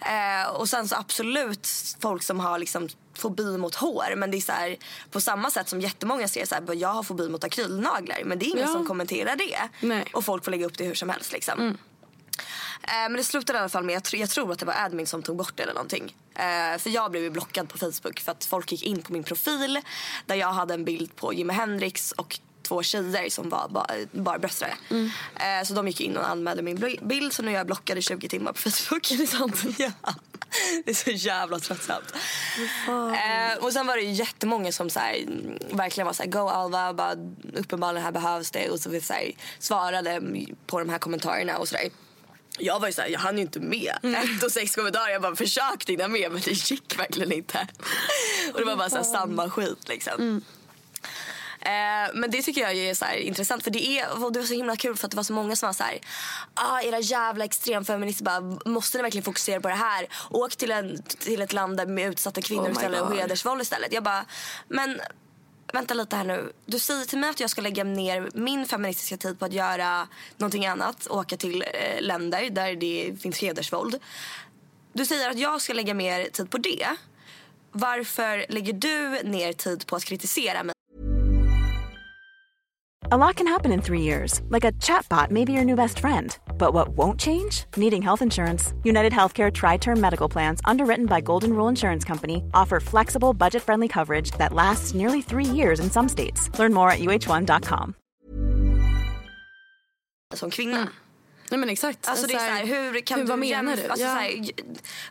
[0.00, 1.68] Eh, och sen så absolut
[2.00, 4.14] folk som har liksom fobi mot hår.
[4.16, 4.76] Men det är så här,
[5.10, 8.22] på samma sätt som jättemånga ser så här, jag har fobi mot akrylnaglar.
[8.24, 8.72] Men det är ingen Ja.
[8.72, 9.58] som kommenterar det.
[9.80, 10.04] Nej.
[10.12, 11.32] Och folk får lägga upp det hur som helst.
[11.32, 11.78] Liksom.
[12.82, 14.74] Eh, men det slutade i alla fall med, jag, tr- jag tror att det var
[14.74, 16.14] admin som tog bort det eller någonting.
[16.34, 19.24] Eh, för jag blev ju blockad på Facebook för att folk gick in på min
[19.24, 19.80] profil
[20.26, 22.38] där jag hade en bild på Jimi Hendrix och
[22.68, 24.74] två tjejer som var ba- bara bröstare.
[25.36, 28.02] Eh, så de gick in och anmälde min bild så nu är jag blockad i
[28.02, 29.10] 20 timmar på Facebook.
[29.12, 29.62] Är det sant?
[29.78, 29.90] ja.
[30.84, 32.14] Det är så jävla tröttsamt.
[32.88, 36.38] Eh, och sen var det jättemånga som så här, mm, verkligen var så här, go
[36.48, 37.14] Alva, bara,
[37.54, 38.70] uppenbarligen här behövs det.
[38.70, 40.22] Och så, så här, svarade
[40.66, 41.88] på de här kommentarerna och sådär.
[42.58, 43.92] Jag var ju såhär, jag hann ju inte med.
[44.02, 47.68] Ett och sex kommentarer, jag bara försökte hinna med men det gick verkligen inte.
[48.54, 50.42] Och det var bara så samma skit liksom.
[51.60, 54.54] Eh, men det tycker jag är så här intressant för det, är, det var så
[54.54, 55.98] himla kul för att det var så många som var så här,
[56.54, 60.06] ah, era jävla extremfeminister bara, måste ni verkligen fokusera på det här?
[60.30, 63.92] Åk till, en, till ett land där med utsatta kvinnor Oh istället och hedersvåld istället.
[63.92, 64.24] Jag bara,
[64.68, 65.00] men
[65.72, 66.52] vänta lite här nu.
[66.66, 70.08] Du säger till mig att jag ska lägga ner min feministiska tid på att göra
[70.36, 71.06] någonting annat.
[71.10, 73.98] Åka till eh, länder där det finns hedersvåld.
[74.92, 76.86] Du säger att jag ska lägga mer tid på det.
[77.72, 80.74] Varför lägger du ner tid på att kritisera mig?
[83.04, 86.00] A lot can happen in three years, like a chatbot may be your new best
[86.00, 86.36] friend.
[86.58, 87.64] But what won't change?
[87.76, 88.72] Needing health insurance.
[88.84, 93.62] United Healthcare Tri Term Medical Plans, underwritten by Golden Rule Insurance Company, offer flexible, budget
[93.62, 96.50] friendly coverage that lasts nearly three years in some states.
[96.58, 97.94] Learn more at uh1.com.
[100.34, 100.88] som kvinna.
[101.50, 102.08] Nej men exakt.
[102.08, 103.86] Alltså det är så här, hur kan hur, du vad menar du?
[103.88, 104.14] Alltså Ja.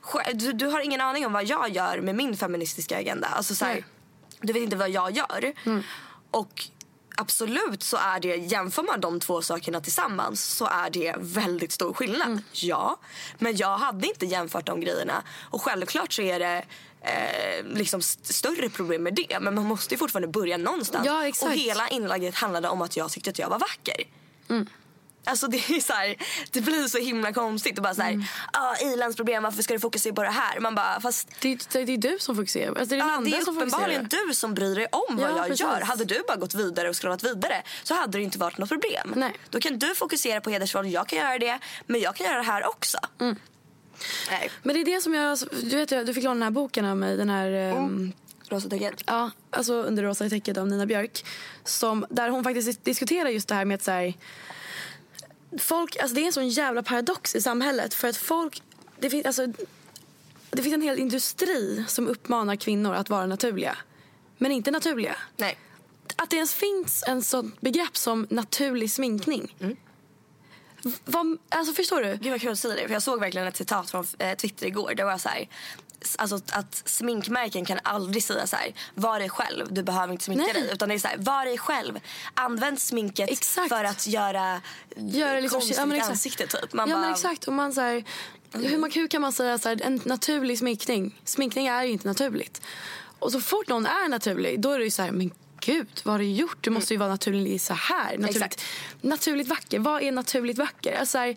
[0.03, 0.51] så här, du?
[0.53, 3.27] Du har ingen aning om vad jag gör med min feministiska agenda.
[3.27, 3.83] Alltså så här,
[4.41, 5.53] du vet inte vad jag gör.
[5.65, 5.81] Mm.
[6.31, 6.63] Och
[7.17, 11.93] absolut så är det, jämför man de två sakerna tillsammans så är det väldigt stor
[11.93, 12.27] skillnad.
[12.27, 12.41] Mm.
[12.51, 12.99] Ja,
[13.37, 15.23] men jag hade inte jämfört de grejerna.
[15.41, 16.65] Och självklart så är det
[17.01, 19.39] eh, liksom st- större problem med det.
[19.41, 21.05] Men man måste ju fortfarande börja någonstans.
[21.05, 21.51] Ja, exakt.
[21.51, 24.03] Och hela inlägget handlade om att jag tyckte att jag var vacker.
[25.25, 26.15] Alltså det är så här,
[26.51, 28.25] det blir så himla konstigt och bara så här, Mm.
[28.53, 30.59] ah, ilandsproblem, varför ska du fokusera på det här?
[30.59, 32.75] Man bara, fast Det, det, det är du som fokuserar.
[32.75, 35.45] Alltså det är andra det är uppenbarligen du som bryr dig om vad Ja, jag
[35.47, 35.59] precis.
[35.61, 35.81] gör.
[35.81, 39.13] Hade du bara gått vidare och scrollat vidare så hade det inte varit något problem.
[39.15, 39.33] Nej.
[39.49, 42.43] Då kan du fokusera på hedersvåld, jag kan göra det, men jag kan göra det
[42.43, 42.97] här också.
[43.21, 43.35] Mm.
[44.29, 44.49] Nej.
[44.63, 45.37] Men det är det som jag...
[45.61, 47.17] Du vet du fick låna den här boken av mig.
[47.17, 47.51] Den här...
[47.51, 48.13] ehm,
[48.49, 49.03] Rosa täcket.
[49.05, 51.25] Ja, alltså Under rosa täcket av Nina Björk.
[51.63, 54.13] Som, där hon faktiskt diskuterar just det här med att så här,
[55.61, 57.93] folk, alltså det är en sån jävla paradox i samhället.
[57.93, 58.61] För att folk,
[58.99, 59.47] det finns, alltså,
[60.51, 63.77] det finns en hel industri som uppmanar kvinnor att vara naturliga.
[64.37, 65.15] Men inte naturliga.
[65.37, 65.57] Nej.
[66.15, 69.55] Att det ens finns en sån begrepp som naturlig sminkning.
[70.83, 72.15] V- Vad, alltså förstår du?
[72.17, 72.87] Gud vad kul att säga det.
[72.87, 74.93] För jag såg verkligen ett citat från eh, Twitter igår.
[74.95, 75.47] Det var så här,
[76.17, 80.43] alltså att sminkmärken kan aldrig säga så här, var dig själv, du behöver inte sminka
[80.43, 80.53] Nej.
[80.53, 80.69] dig.
[80.73, 81.99] Utan det är så här, var dig själv.
[82.33, 83.69] Använd sminket Exakt.
[83.69, 84.61] för att göra,
[84.95, 86.11] Göra liksom- konstigt ja, men exakt.
[86.11, 86.73] ansiktet typ.
[86.73, 87.47] Man ja bara, men exakt.
[87.47, 88.03] Och man, så här,
[88.53, 91.21] hur, man, hur kan man säga så här, en naturlig sminkning?
[91.25, 92.61] Sminkning är ju inte naturligt.
[93.19, 95.31] Och så fort någon är naturlig då är det ju så här, men
[95.65, 96.57] gud vad har du gjort?
[96.61, 98.17] Du måste ju vara naturlig så här.
[98.17, 98.63] Naturligt, Exakt.
[99.01, 99.79] naturligt vacker.
[99.79, 100.99] Vad är naturligt vacker?
[100.99, 101.35] Alltså så här,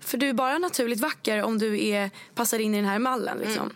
[0.00, 3.38] för du är bara naturligt vacker om du är, passar in i den här mallen.
[3.38, 3.74] Liksom.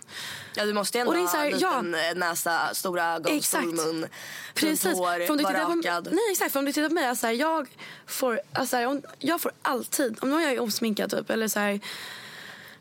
[0.57, 1.81] Ja du måste ju ändå Och det är så här, ha ja.
[1.81, 3.65] liten eh, näsa, stora ögon, Exakt.
[3.65, 4.07] stor mun,
[4.55, 4.85] Precis.
[4.85, 6.09] hår, För vara rakad.
[6.13, 7.69] nej exakt, för om du tittar på mig, alltså, här, jag,
[8.07, 11.81] får, alltså, här, om, jag får alltid, om jag är osminkad typ eller så här,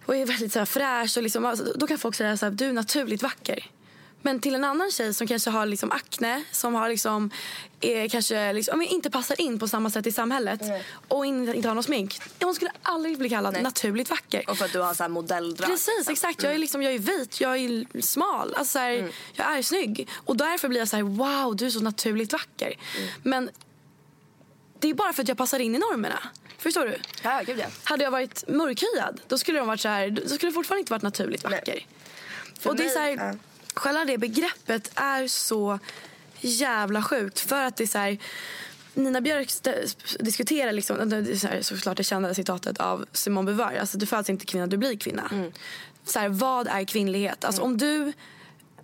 [0.05, 2.51] och är väldigt så här, fräsch och liksom, alltså, då kan folk säga så här,
[2.51, 3.69] du är naturligt vacker.
[4.25, 7.31] Men till en annan tjej som kanske har liksom akne, som har liksom,
[7.81, 10.61] är, kanske liksom, inte passar in på samma sätt i samhället
[11.07, 12.19] och inte, inte har någon smink.
[12.41, 13.63] Hon skulle aldrig bli kallad Nej.
[13.63, 14.49] naturligt vacker.
[14.49, 15.69] Och för att du har så här modelldrag.
[15.69, 16.43] Precis, exakt.
[16.43, 18.53] Jag är, liksom, jag är vit, jag är smal.
[18.53, 20.09] Alltså, så här, Jag är snygg.
[20.13, 22.73] Och därför blir jag så här, wow, du är så naturligt vacker.
[23.23, 23.49] Men
[24.79, 26.19] det är bara för att jag passar in i normerna.
[26.57, 26.97] Förstår du?
[27.23, 27.65] Ja, gud ja.
[27.83, 30.93] Hade jag varit mörkhyad, då skulle de varit så här, då skulle det fortfarande inte
[30.93, 31.85] varit naturligt vacker.
[32.63, 33.33] Och det är så här, ja.
[33.73, 35.79] Själva det begreppet är så
[36.41, 37.39] jävla sjukt.
[37.39, 38.17] För att det är så här,
[38.93, 39.49] Nina Björk
[40.19, 43.77] diskuterar liksom, det är så här, såklart det kända citatet av Simone Beauvoir.
[43.79, 45.29] Alltså, du föds inte kvinna, du blir kvinna.
[45.31, 45.51] Mm.
[46.05, 47.45] Så här, vad är kvinnlighet?
[47.45, 48.13] Alltså, om du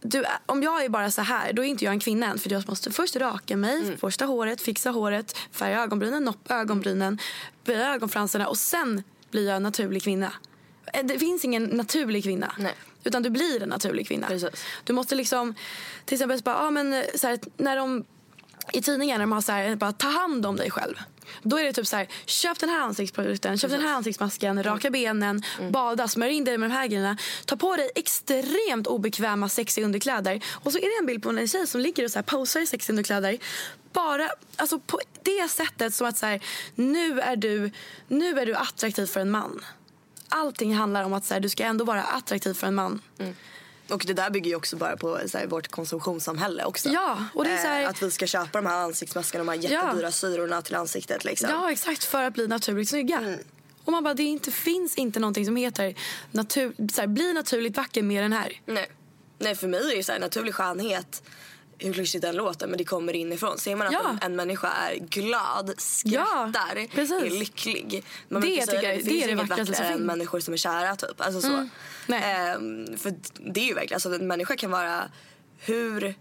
[0.02, 2.40] du, om jag är bara så här, då är inte jag en kvinna än.
[2.40, 3.98] För jag måste först raka mig, Mm.
[4.02, 7.20] borsta håret, fixa håret, färga ögonbrynen, noppa ögonbrynen,
[7.66, 10.34] böja ögonfransarna och sen blir jag en naturlig kvinna.
[10.94, 12.54] Eh, Det finns ingen naturlig kvinna.
[12.58, 12.74] Nej.
[13.04, 14.28] Utan du blir en naturlig kvinna.
[14.28, 14.66] Precis.
[14.84, 15.56] Du måste liksom,
[16.06, 18.06] till exempel bara, ah, men, så här, när de
[18.74, 20.96] i tidningen när de har så här, bara ta hand om dig själv.
[21.44, 24.90] Då är det typ så här, köp den här ansiktsprodukten, köp den här ansiktsmasken, raka
[24.90, 27.18] benen, bada, smörj in dig med de här grejerna.
[27.46, 30.42] Ta på dig extremt obekväma sexiga underkläder.
[30.52, 32.60] Och så är det en bild på en tjej som ligger och så här posar
[32.60, 33.38] i sexiga underkläder.
[33.94, 36.44] Bara alltså på det sättet som att så här,
[36.76, 37.72] nu, är du,
[38.08, 39.66] nu är du attraktiv för en man.
[40.30, 43.02] Allting handlar om att så här, du ska ändå vara attraktiv för en man.
[43.90, 46.90] Och det där bygger ju också bara på så här, vårt konsumtionssamhälle också.
[46.90, 49.50] Ja, och det är så här- eh, att vi ska köpa de här ansiktsmaskerna de
[49.50, 50.12] här jättedyra Ja.
[50.12, 51.50] syrorna till ansiktet liksom.
[51.50, 52.04] Ja, exakt.
[52.04, 53.38] För att bli naturligt snygga.
[53.86, 55.96] Och man bara, det inte, finns inte någonting som heter
[56.32, 58.62] natur, så här, bli naturligt vacker med den här.
[58.66, 58.88] Nej.
[59.40, 61.24] Nej, för mig är det så här, naturlig skönhet,
[61.80, 63.58] hur klyschigt den låter, men det kommer inifrån.
[63.58, 64.10] Ser man att Ja.
[64.10, 68.04] en, en människa är glad, skrattar, Ja, är lycklig.
[68.30, 70.00] Man Det brukar säga tycker jag- det det är det vackraste som finns.
[70.00, 71.22] människor som är kära typ.
[71.22, 71.70] Alltså så.
[72.08, 72.24] Nej.
[72.24, 73.14] Ehm, för
[73.54, 75.04] det är ju verkligen, alltså en människa kan vara
[75.58, 76.16] hur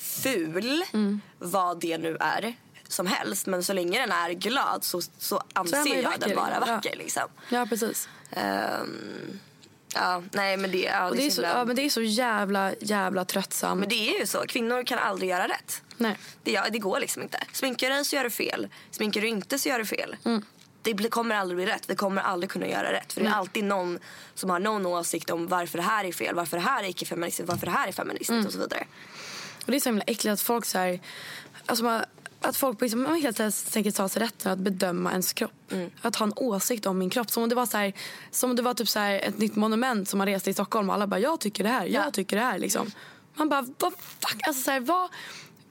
[0.00, 1.20] ful, Mm.
[1.38, 2.54] vad det nu är
[2.88, 3.46] som helst.
[3.46, 6.96] Men så länge den är glad så, så anser ju jag den vara vacker.
[6.96, 7.22] Liksom.
[7.48, 8.08] Ja, precis.
[8.30, 9.40] Ehm,
[9.94, 12.74] ja, nej men det, ja, Och det, är så, ja, men det är så jävla,
[12.80, 13.80] jävla tröttsamt.
[13.80, 14.38] men det är ju så.
[14.48, 15.82] Kvinnor kan aldrig göra rätt.
[15.96, 16.16] Nej.
[16.42, 17.38] Det, gör- det går liksom inte.
[17.52, 18.68] Sminkar du dig så gör du fel.
[18.90, 20.16] Sminkar du inte så gör du fel.
[20.24, 20.42] Mm.
[20.82, 21.84] Det kommer aldrig bli rätt.
[21.90, 23.12] Vi kommer aldrig kunna göra rätt.
[23.12, 23.98] För det är alltid någon
[24.34, 27.48] som har någon åsikt om varför det här är fel, varför det här är icke-feministiskt,
[27.48, 28.46] varför det här är feministiskt Mm.
[28.46, 28.84] och så vidare.
[29.64, 31.00] Och det är så himla äckligt att folk så här,
[31.66, 32.02] alltså man,
[32.40, 33.40] att folk liksom, man helt
[33.76, 35.52] enkelt tar sig rätten att bedöma ens kropp.
[35.70, 35.90] Mm.
[36.02, 37.30] Att ha en åsikt om min kropp.
[37.30, 37.92] Som om det var, så här,
[38.30, 40.88] som om det var typ så här ett nytt monument som man reste i Stockholm
[40.88, 42.10] och alla bara jag tycker det här, jag Ja.
[42.10, 42.90] tycker det här liksom.
[43.34, 45.10] Man bara vad fuck, alltså så här, vad,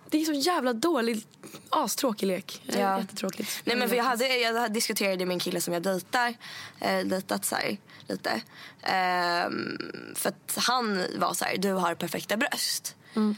[0.10, 1.26] det är så jävla dålig,
[1.70, 2.62] astråkig lek.
[2.66, 2.80] Ja.
[2.80, 3.00] Ja.
[3.00, 3.62] Jättetråkigt.
[3.66, 6.34] Nej, men för jag, hade, jag diskuterade med en kille som jag dejtar,
[6.80, 7.78] eh, dejtat så här,
[8.08, 8.42] lite.
[8.82, 9.78] Ehm,
[10.16, 12.96] för att han var så här, du har perfekta bröst.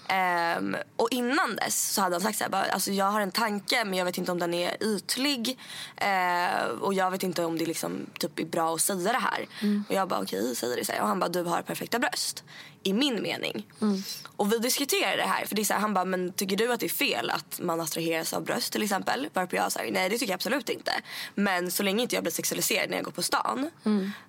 [0.08, 3.32] Ehm, och innan dess så hade han sagt så här, bara, alltså jag har en
[3.32, 5.60] tanke men jag vet inte om den är ytlig.
[5.96, 9.48] Eh, och jag vet inte om det liksom, typ är bra att säga det här.
[9.88, 10.86] Och jag bara okej, säger det.
[10.86, 11.02] Så här.
[11.02, 12.44] Och han bara, du har perfekta bröst.
[12.84, 13.68] I min mening.
[14.36, 15.46] Och vi diskuterade det här.
[15.46, 17.60] För det är så här, han bara, men tycker du att det är fel att
[17.60, 19.28] man attraheras av bröst till exempel?
[19.34, 20.92] Varpå jag säger nej det tycker jag absolut inte.
[21.36, 23.70] Men så länge inte jag blir sexualiserad när jag går på stan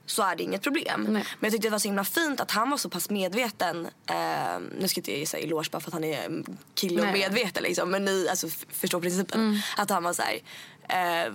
[0.06, 1.02] så är det inget problem.
[1.02, 1.12] Nej.
[1.12, 3.88] Men jag tyckte det var så himla fint att han var så pass medveten.
[4.06, 7.06] Eh, nu ska inte jag sig eloge bara för att han är en kille och
[7.06, 7.12] Nej.
[7.12, 7.90] medveten liksom.
[7.90, 9.62] Men ni alltså, förstår principen.
[9.76, 10.40] Att han var så här.
[10.88, 11.32] Eh,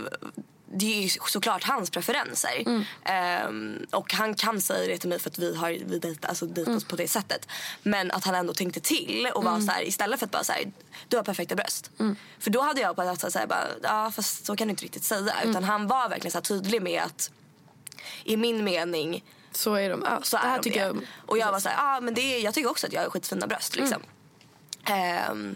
[0.76, 2.84] det är ju såklart hans preferenser.
[3.04, 6.46] Ehm, och han kan säga det till mig för att vi har vi dejtat, alltså
[6.46, 7.48] dejtat på det sättet.
[7.84, 10.72] Men att han ändå tänkte till och var så här, istället för att bara säga
[11.08, 11.92] du har perfekta bröst.
[12.40, 15.04] För då hade jag sätt så här, bara, ja fast så kan du inte riktigt
[15.04, 15.34] säga.
[15.44, 17.32] Utan han var verkligen så här tydlig med att
[18.24, 20.02] i min mening Så är de.
[20.06, 20.86] Ja, så det här är de tycker det.
[20.86, 20.98] jag.
[21.26, 23.10] Och jag var så här, ah, men det är, jag tycker också att jag har
[23.10, 24.02] skitfina bröst liksom.
[24.86, 25.56] Ehm,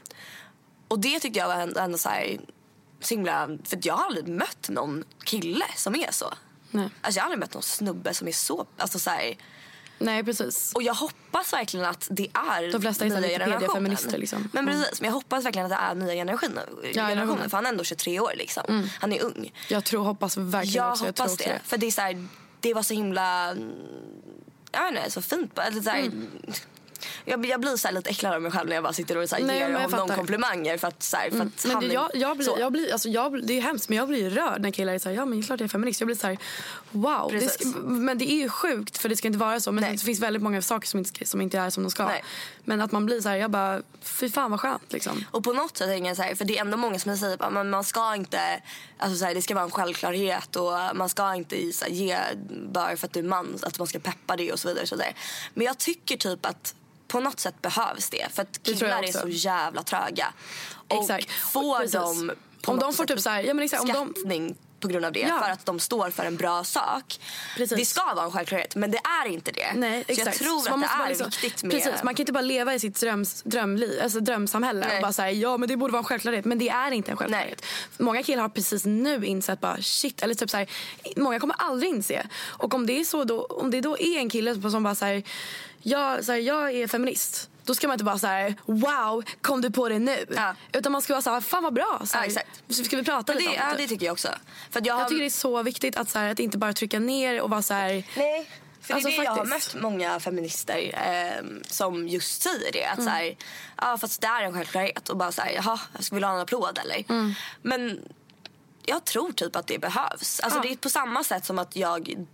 [0.87, 2.39] och det tyckte jag var ändå, ändå så här,
[3.01, 6.33] så himla, för jag har aldrig mött någon kille som är så.
[6.71, 6.89] Nej.
[7.01, 9.37] Alltså jag har aldrig mött någon snubbe som är så, alltså så här,
[10.01, 10.71] Nej, precis.
[10.75, 13.69] och jag hoppas verkligen att det är De flesta är nya generationen.
[13.73, 14.49] feminister, liksom.
[14.53, 16.63] Men precis, men jag hoppas verkligen att det är nya generationen.
[16.93, 17.49] generationen.
[17.49, 18.89] För han är ändå 23 år liksom.
[18.99, 19.51] Han är ung.
[19.67, 21.03] Jag tror, hoppas verkligen Jag också.
[21.05, 21.59] jag hoppas också det.
[21.63, 22.27] För det är så här,
[22.59, 23.71] det var så himla, mm,
[24.71, 25.57] jag vet inte, så fint.
[25.59, 26.27] Eller så här, Mm.
[27.25, 29.29] Jag, jag blir så här lite äcklad av mig själv när jag bara sitter och
[29.29, 31.83] så här, Nej, ger men honom komplimanger för att, så här, för att Men han
[31.83, 32.53] det, är jag, jag så.
[32.53, 34.99] blir, jag blir, alltså jag, det är hemskt men jag blir rörd när killar är
[34.99, 36.01] såhär, ja men klart jag är feminist.
[36.01, 36.37] Jag blir såhär,
[36.91, 37.31] wow.
[37.31, 39.71] Det ska, men det är ju sjukt för det ska inte vara så.
[39.71, 39.91] Men Nej.
[39.91, 42.05] det finns väldigt många saker som inte, som inte är som de ska.
[42.05, 42.23] Nej.
[42.63, 45.25] Men att man blir såhär, jag bara, fy fan vad skönt liksom.
[45.31, 47.43] Och på något sätt tänker jag så här, för det är ändå många som säger
[47.43, 48.39] att man ska inte,
[48.97, 52.17] alltså så här, det ska vara en självklarhet och man ska inte så här, ge
[52.71, 54.81] bara för att du är man, att man ska peppa det och så vidare.
[54.81, 55.13] Och så vidare.
[55.53, 56.75] Men jag tycker typ att
[57.09, 60.33] på något sätt behövs det för att killar är så jävla tröga.
[60.87, 61.31] Och Exakt.
[61.31, 61.93] får Precis.
[61.93, 65.05] de på Om de får typ så här, ja men exakt, om de, på grund
[65.05, 65.39] av det Ja.
[65.43, 67.19] för att de står för en bra sak.
[67.57, 67.77] Precis.
[67.77, 69.73] Det ska vara en självklarhet men det är inte det.
[69.75, 70.27] Nej, så exakt.
[70.27, 71.71] jag tror Så att det är liksom- viktigt med...
[71.71, 74.95] Precis, man kan inte bara leva i sitt dröms, drömliv, alltså drömsamhälle Nej.
[74.95, 76.45] och bara säga ja men det borde vara en självklarhet.
[76.45, 77.65] Men det är inte en självklarhet.
[77.97, 80.69] Många killar har precis nu insett bara shit, eller typ så här,
[81.15, 82.27] många kommer aldrig inse.
[82.47, 85.23] Och om det är så då, om det då är en kille som bara säger
[85.81, 87.49] jag, så här, jag är feminist.
[87.63, 90.25] Då ska man inte bara säga wow, kom du på det nu?
[90.35, 90.55] Ja.
[90.73, 92.01] Utan man ska vara så här, fan vad bra.
[92.05, 92.85] Så här, Ja, exakt.
[92.85, 93.77] Ska vi prata Men lite det, om ja, det?
[93.77, 93.89] det typ?
[93.89, 94.27] tycker jag också.
[94.71, 95.01] För jag, har...
[95.01, 97.49] Jag tycker det är så viktigt att, så här, att inte bara trycka ner och
[97.49, 98.49] vara så här, Nej,
[98.81, 102.85] för Alltså, det är det jag har mött många feminister eh, som just säger det.
[102.85, 103.05] Att Mm.
[103.05, 103.35] så här,
[103.77, 105.09] ja, fast det är en självklarhet.
[105.09, 107.03] Och bara så här, jaha, ska vi ha en applåd eller?
[107.09, 107.33] Mm.
[107.61, 107.99] Men
[108.85, 110.39] jag tror typ att det behövs.
[110.39, 110.63] Alltså Ja.
[110.63, 112.25] det är på samma sätt som att jag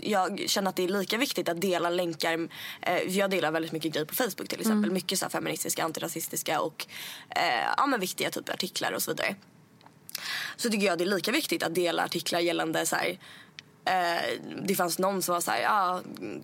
[0.00, 2.48] jag känner att det är lika viktigt att dela länkar.
[2.82, 4.84] Eh, jag delar väldigt mycket grejer på Facebook till exempel.
[4.84, 4.94] Mm.
[4.94, 6.86] Mycket så feministiska, antirasistiska och
[7.28, 9.34] eh, ja, men viktiga av artiklar och så vidare.
[10.56, 13.18] Så tycker jag det är lika viktigt att dela artiklar gällande så här,
[13.84, 16.42] eh, det fanns någon som var så här, ja, mm,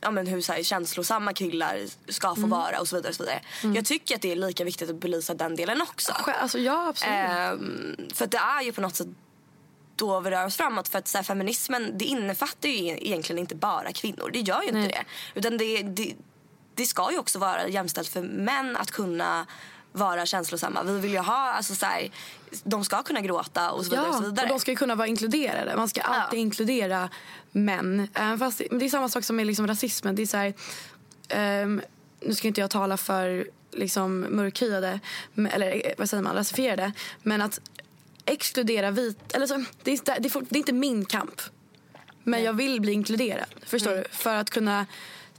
[0.00, 3.10] ja men hur så här, känslosamma killar ska få vara och så vidare.
[3.10, 3.40] Och så vidare.
[3.74, 6.12] Jag tycker att det är lika viktigt att belysa den delen också.
[6.12, 7.14] alltså ja absolut.
[7.14, 9.08] Ehm, för att det är ju på något sätt
[9.98, 10.88] då vi rör oss framåt.
[10.88, 14.30] För att så här, feminismen det innefattar ju egentligen inte bara kvinnor.
[14.32, 14.88] Det gör ju inte Nej.
[15.34, 15.38] det.
[15.40, 16.14] Utan det, det,
[16.74, 19.46] det ska ju också vara jämställt för män att kunna
[19.92, 20.82] vara känslosamma.
[20.82, 22.10] Vi vill ju ha, alltså så här,
[22.64, 24.08] de ska kunna gråta och så vidare.
[24.08, 24.46] och så Ja, vidare.
[24.46, 25.76] och de ska kunna vara inkluderade.
[25.76, 27.08] Man ska alltid inkludera
[27.50, 28.08] män.
[28.14, 30.14] Även fast det, är samma sak som med liksom rasismen.
[30.14, 30.54] Det är så här,
[31.28, 31.82] ehm,
[32.20, 35.00] nu ska inte jag tala för liksom, mörkhyade,
[35.52, 36.92] eller eh, vad säger man, rasifierade.
[37.22, 37.60] Men att
[38.28, 39.32] exkludera vit...
[39.34, 41.40] Eller så, det, är, det, är, det är inte min kamp.
[42.24, 43.46] Men jag vill bli inkluderad.
[43.66, 44.02] Förstår Mm.
[44.10, 44.16] du?
[44.16, 44.86] För att kunna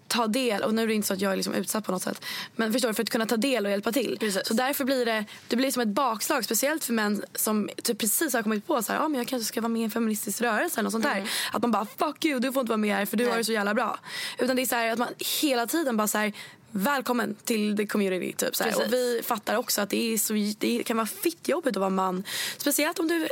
[0.07, 2.01] ta del, och nu är det inte så att jag är liksom utsatt på något
[2.01, 2.25] sätt,
[2.55, 4.17] men förstår du, för att kunna ta del och hjälpa till.
[4.19, 4.47] Precis.
[4.47, 8.33] Så därför blir det, det blir som ett bakslag, speciellt för män som typ precis
[8.33, 10.41] har kommit på så här, ah, men jag kanske ska vara med i en feministisk
[10.41, 11.29] rörelse eller något sånt där.
[11.51, 13.31] Att man bara fuck you, du får inte vara med här för du Nej.
[13.31, 13.99] har det så jävla bra.
[14.37, 15.07] Utan det är så här att man
[15.41, 16.33] hela tiden bara så här,
[16.71, 18.33] Välkommen till the community.
[18.33, 18.63] Typ, så.
[18.63, 21.89] Och vi fattar också att det, är så, det kan vara fitt jobbigt att vara
[21.89, 22.23] man.
[22.57, 23.27] Speciellt om du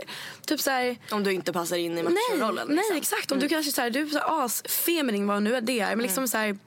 [0.45, 2.67] typ så här, Om du inte passar in i Nej, machorollen.
[2.67, 2.97] nej liksom.
[2.97, 3.31] exakt.
[3.31, 5.95] Om du kanske så här, du är så as-feminin, vad nu är det är.
[5.95, 6.57] Men liksom så här,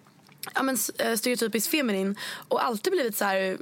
[0.54, 2.16] ja, men, eh, stereotypiskt feminin
[2.48, 3.58] och alltid blivit så här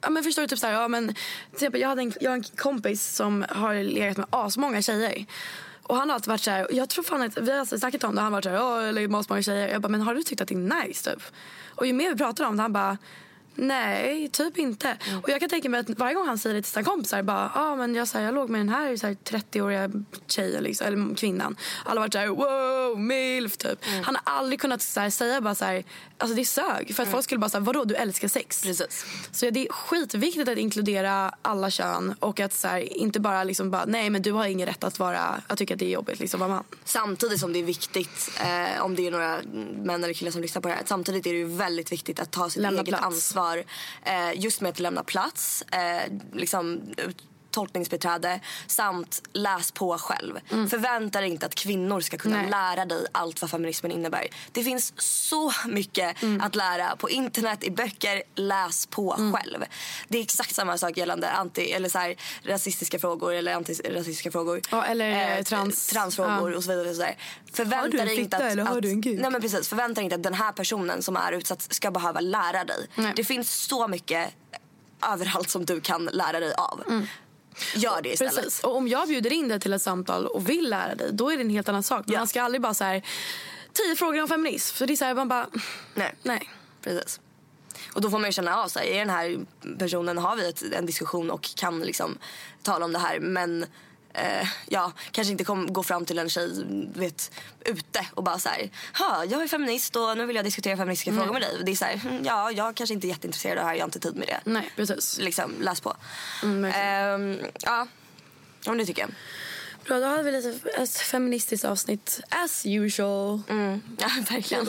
[0.00, 1.16] Ja, men förstår du, typ så här, ja, men, till
[1.52, 5.26] exempel, jag, hade en, jag har en kompis som har legat med asmånga tjejer.
[5.88, 8.04] Och han har alltid varit så här, jag tror fan att vi har alltid snackat
[8.04, 8.20] om det.
[8.20, 9.68] Han har varit så här, jag lägger med oss många tjejer.
[9.68, 11.22] Jag bara, men har du tyckt att det är nice typ?
[11.74, 12.98] Och ju mer vi pratar om det, han bara,
[13.58, 14.96] Nej, typ inte.
[15.22, 17.50] Och jag kan tänka mig att varje gång han säger det till sina kompisar bara,
[17.54, 19.90] ah, men jag, så här, jag låg med den här, så här 30-åriga
[20.26, 21.56] tjejen liksom, eller kvinnan.
[21.84, 23.78] Alla har varit så här, wow, milf typ.
[24.04, 25.84] Han har aldrig kunnat så här, säga bara så här,
[26.18, 26.94] alltså det sög.
[26.96, 28.62] För att folk skulle bara säga, vadå du älskar sex?
[28.62, 29.06] Precis.
[29.32, 33.84] Så det är skitviktigt att inkludera alla kön och att så inte bara liksom bara,
[33.84, 36.40] nej men du har ingen rätt att vara, att tycka att det är jobbigt liksom
[36.40, 36.64] vara man.
[36.84, 39.38] Samtidigt som det är viktigt, eh, om det är några
[39.82, 40.82] män eller killar som lyssnar på det här.
[40.86, 43.04] Samtidigt är det ju väldigt viktigt att ta sitt Lämna eget plats.
[43.04, 43.47] ansvar.
[43.56, 46.94] Eh, just med att lämna plats, eh, liksom
[47.58, 50.38] tolkningsbeträde samt läs på själv.
[50.48, 52.50] Förvänta dig inte att kvinnor ska kunna Nej.
[52.50, 54.26] lära dig allt vad feminismen innebär.
[54.52, 58.22] Det finns så mycket att lära på internet, i böcker.
[58.34, 59.64] Läs på själv.
[60.08, 64.60] Det är exakt samma sak gällande anti, eller så här, rasistiska frågor eller antirasistiska frågor.
[64.70, 66.56] Ja, eller, eh, trans- transfrågor ja.
[66.56, 66.88] och så vidare.
[66.88, 67.16] Och så där.
[67.52, 68.84] Förvänta dig inte att, att?
[68.84, 72.20] Nej men precis, förvänta dig inte att den här personen som är utsatt ska behöva
[72.20, 72.86] lära dig.
[72.94, 73.12] Nej.
[73.16, 74.34] Det finns så mycket
[75.12, 76.82] överallt som du kan lära dig av.
[77.74, 78.34] Gör det istället.
[78.34, 78.64] Precis.
[78.64, 81.36] Och om jag bjuder in dig till ett samtal och vill lära dig, då är
[81.36, 82.02] det en helt annan sak.
[82.06, 82.20] Men Ja.
[82.20, 83.02] man ska aldrig bara så här,
[83.72, 84.76] tio frågor om feminism.
[84.76, 85.46] För det är så här, man bara,
[85.94, 86.14] Nej.
[86.22, 86.50] nej.
[86.82, 87.20] Precis.
[87.92, 88.94] Och då får man ju känna av sig.
[88.94, 89.38] Är den här
[89.78, 92.18] personen, har vi ett, en diskussion och kan liksom
[92.62, 93.20] tala om det här.
[93.20, 93.66] Men
[94.18, 96.50] eh, ja, kanske inte kom, gå fram till en tjej
[96.94, 97.30] vet,
[97.64, 98.70] ute och bara så här.
[98.98, 101.56] "Ha, jag är feminist och nu vill jag diskutera feministiska frågor med dig.
[101.64, 103.80] Det är så här, "Mm, ja, jag kanske inte är jätteintresserad av det här, jag
[103.82, 104.40] har inte tid med det.
[104.50, 105.18] Nej, precis.
[105.18, 105.96] Liksom, läs på.
[106.42, 106.72] Mm.
[106.74, 107.86] Ehm, ja,
[108.66, 109.10] om det tycker jag.
[109.86, 113.40] Bra, då har vi lite ett feministiskt avsnitt as usual.
[113.48, 114.68] Mm, ja, verkligen.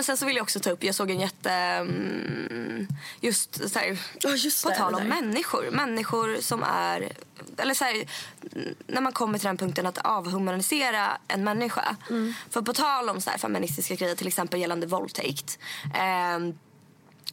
[0.00, 2.88] Men sen så vill jag också ta upp, jag såg en jätte, mm,
[3.20, 5.70] just så här, Ja, just på tal om människor.
[5.70, 7.12] Människor som är,
[7.56, 8.04] eller så här,
[8.86, 11.96] när man kommer till den punkten att avhumanisera en människa.
[12.10, 12.34] Mm.
[12.50, 15.58] För på tal om så här feministiska grejer, till exempel gällande våldtäkt.
[15.94, 16.58] ehm,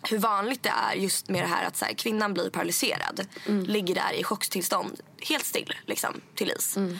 [0.09, 3.27] hur vanligt det är just med det här att så här, kvinnan blir paralyserad.
[3.45, 3.63] Mm.
[3.65, 4.99] Ligger där i chockstillstånd,
[5.29, 6.77] helt still liksom, till is.
[6.77, 6.99] Mm.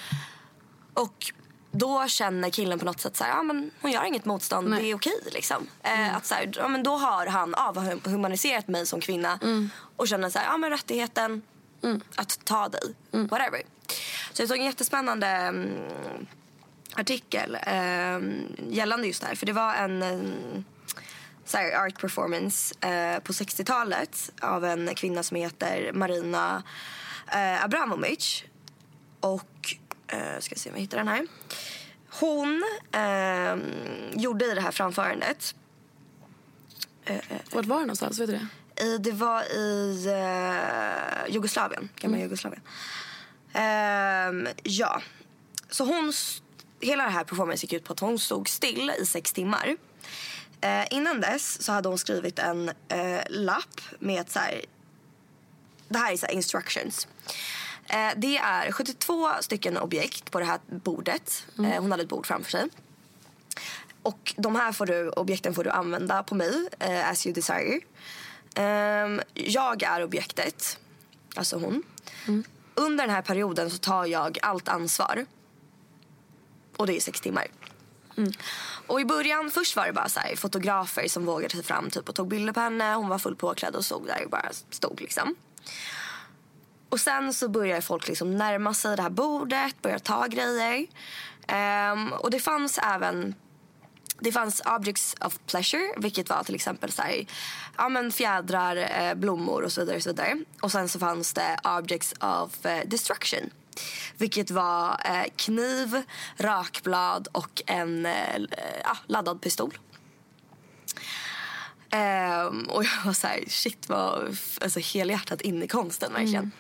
[0.94, 1.32] Och
[1.78, 4.82] då känner killen på något sätt så här, men hon gör inget motstånd, Nej.
[4.82, 5.68] det är okej liksom.
[5.84, 9.40] Eh, att så här, ja, men då har han avhumaniserat mig som kvinna
[9.96, 11.42] och känner så här, ja men rättigheten
[12.16, 13.62] att ta dig, whatever.
[14.34, 15.70] Så jag såg en jättespännande mm,
[16.96, 18.20] artikel eh,
[18.70, 19.36] gällande just det här.
[19.36, 20.64] För det var en eh,
[21.46, 26.64] så här, art performance eh, på 60-talet av en kvinna som heter Marina
[27.32, 28.44] eh, Abramovic.
[29.20, 29.57] Och,
[30.08, 31.28] eh, ska se om jag hittar den här.
[32.10, 33.58] Hon eh,
[34.22, 35.56] gjorde i det här framförandet
[37.52, 38.20] Vart var det någonstans?
[38.20, 38.48] Vet du det?
[38.82, 42.62] i, det var i eh, Jugoslavien, gamla Jugoslavien.
[43.54, 45.02] Ehm, ja,
[45.70, 46.14] så hon,
[46.82, 49.78] hela det här performance gick ut på att hon stod still i sex timmar.
[50.90, 52.72] Innan dess så hade hon skrivit en
[53.30, 54.62] lapp med ett så här,
[55.90, 57.08] det här är så här instructions.
[57.90, 61.46] Eh, det är 72 stycken objekt på det här bordet.
[61.58, 62.70] Eh, hon hade ett bord framför sig.
[64.02, 67.80] Och de här får du, objekten får du använda på mig eh, as you desire.
[68.56, 70.80] Ehm, jag är objektet,
[71.36, 71.84] alltså hon.
[72.76, 75.26] Under den här perioden så tar jag allt ansvar.
[76.78, 77.48] Och det är sex timmar.
[78.88, 82.10] Och i början, först var det bara så här, fotografer som vågade sig fram typ,
[82.10, 82.94] och tog bilder på henne.
[82.94, 85.36] Hon var fullt påklädd och stod där och bara stod liksom.
[86.90, 90.88] Och sen så börjar folk liksom närma sig det här bordet, börjar ta grejer.
[91.92, 93.36] Um, och det fanns även
[94.20, 97.26] det fanns objects of pleasure, vilket var till exempel så här,
[97.78, 99.98] ja, men fjädrar, eh, blommor och så vidare.
[99.98, 100.38] Och, så vidare.
[100.62, 103.50] och sen så fanns det objects of eh, destruction.
[104.18, 106.02] Vilket var eh, kniv,
[106.38, 108.42] rakblad och en eh,
[109.08, 109.78] laddad pistol.
[111.98, 116.52] Ehm, och jag var så här, shit vad alltså, helhjärtat in i konsten verkligen.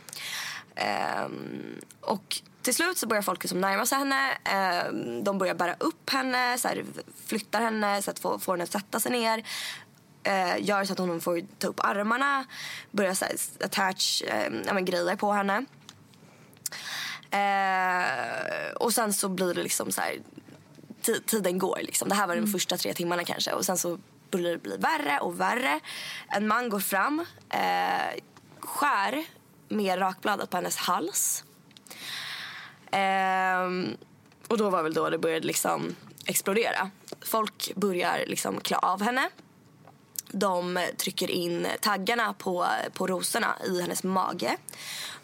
[0.76, 4.32] Ehm, och till slut så börjar folk liksom närma sig henne.
[4.44, 6.86] Ehm, de börjar bära upp henne, så här,
[7.26, 9.44] flyttar henne så att få, få henne att sätta sig ner.
[10.28, 12.46] Uh, gör så att hon får ta upp armarna,
[12.92, 14.22] börjar så här, attach
[14.74, 15.66] uh, grejer på henne.
[17.32, 20.18] Eh, och sen så blir det liksom så här,
[21.02, 22.10] ti- tiden går liksom.
[22.10, 24.00] Det här var de första tre timmarna kanske och sen så
[24.32, 25.80] börjar det bli värre och värre.
[26.28, 28.24] En man går fram, eh,
[28.60, 29.26] skär
[29.70, 31.44] med rakbladet på hennes hals.
[32.92, 33.94] Eh,
[34.48, 36.92] och då var väl då det började liksom explodera.
[37.22, 39.30] Folk börjar liksom klä av henne.
[40.32, 44.58] De trycker in taggarna på, på rosorna i hennes mage.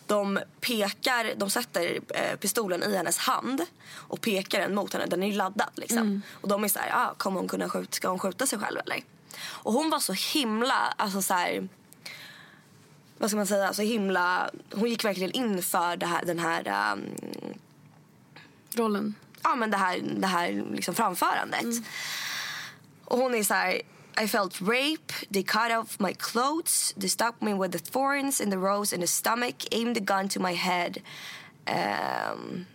[0.08, 5.06] De pekar, de sätter eh, pistolen i hennes hand och pekar den mot henne.
[5.06, 6.22] Den är laddad liksom.
[6.32, 8.80] Och de är så här, ah, kommer hon kunna skjuta, ska hon skjuta sig själv
[8.86, 9.04] eller?
[9.46, 11.68] Och hon var så himla, alltså så här,
[13.18, 17.06] vad ska man säga, så himla, hon gick verkligen in för här, den här um,
[18.76, 19.16] Rollen.
[19.44, 21.66] ja, men det här, det här liksom framförandet.
[23.06, 23.82] Och hon är så här...
[24.18, 28.50] I felt rape, they cut off my clothes, they stuck me with the thorns in
[28.50, 31.02] the rose in the stomach, aimed the gun to my head.
[31.66, 32.66] Ehm,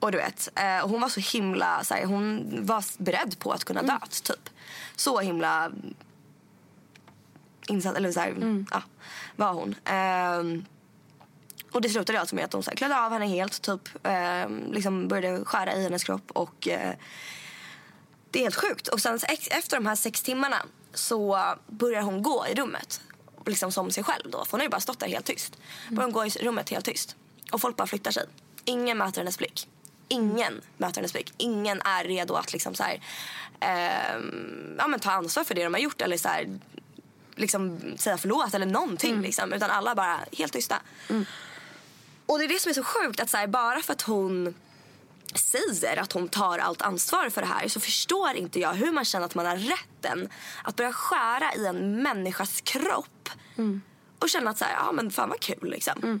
[0.00, 3.64] och du vet, eh, hon var så himla, så här, hon var beredd på att
[3.64, 4.50] kunna dö typ.
[4.96, 5.72] Så himla
[7.68, 8.82] insatt, eller så här, ja,
[9.36, 9.74] var hon.
[9.84, 10.64] Ehm,
[11.72, 14.48] och det slutade alltså med att de så här, klädde av henne helt, typ, eh,
[14.70, 16.94] liksom började skära i hennes kropp och eh,
[18.36, 18.88] det är helt sjukt.
[18.88, 19.18] Och sen
[19.50, 20.62] efter de här sex timmarna
[20.94, 23.00] så börjar hon gå i rummet.
[23.46, 24.44] Liksom som sig själv då.
[24.44, 25.58] För hon har ju bara stått där helt tyst.
[25.90, 27.16] Börjar hon gå i rummet helt tyst.
[27.52, 28.26] Och folk bara flyttar sig.
[28.64, 29.68] Ingen möter hennes blick.
[30.08, 31.32] Ingen möter hennes blick.
[31.36, 33.00] Ingen är redo att liksom så här,
[33.60, 36.00] ehm, ja, men ta ansvar för det de har gjort.
[36.00, 36.58] Eller så här,
[37.34, 39.20] liksom säga förlåt eller någonting.
[39.22, 39.52] Liksom.
[39.52, 40.80] Utan alla bara helt tysta.
[42.26, 43.20] Och det är det som är så sjukt.
[43.20, 44.54] att så här, Bara för att hon
[45.34, 49.04] säger att hon tar allt ansvar för det här så förstår inte jag hur man
[49.04, 50.28] känner att man har rätten
[50.64, 53.28] att börja skära i en människas kropp
[54.18, 56.20] och känna att så här, ja men fan vad kul liksom.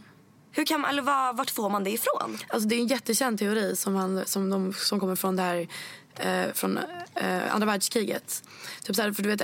[0.52, 2.38] Hur kan man, eller var, vart får man det ifrån?
[2.48, 5.68] Alltså det är en jättekänd teori som, han, som, de, som kommer från det här
[6.16, 6.78] eh, från
[7.14, 8.42] eh, andra världskriget.
[8.82, 9.42] Typ så här, för du vet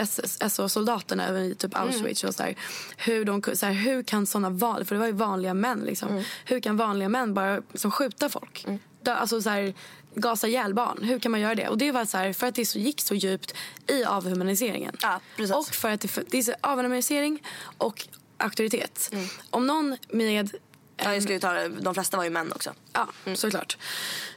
[0.52, 2.56] SO-soldaterna även i typ Auschwitz och så här,
[2.96, 6.24] hur, de, så här, hur kan såna val, för det var ju vanliga män liksom.
[6.44, 8.66] Hur kan vanliga män bara som skjuta folk?
[9.02, 9.74] Dö, alltså så här,
[10.14, 10.98] gasa ihjäl barn.
[11.02, 11.68] Hur kan man göra det?
[11.68, 13.54] Och det var så här, för att det så, gick så djupt
[13.86, 14.96] i avhumaniseringen.
[15.02, 15.54] Ja, precis.
[15.56, 17.42] och för att det, det är så avhumanisering
[17.78, 19.14] och auktoritet.
[19.50, 20.50] Om någon med
[20.96, 22.70] Ja, jag skulle ju ta, det- de flesta var ju män också.
[22.92, 23.78] Ja, såklart.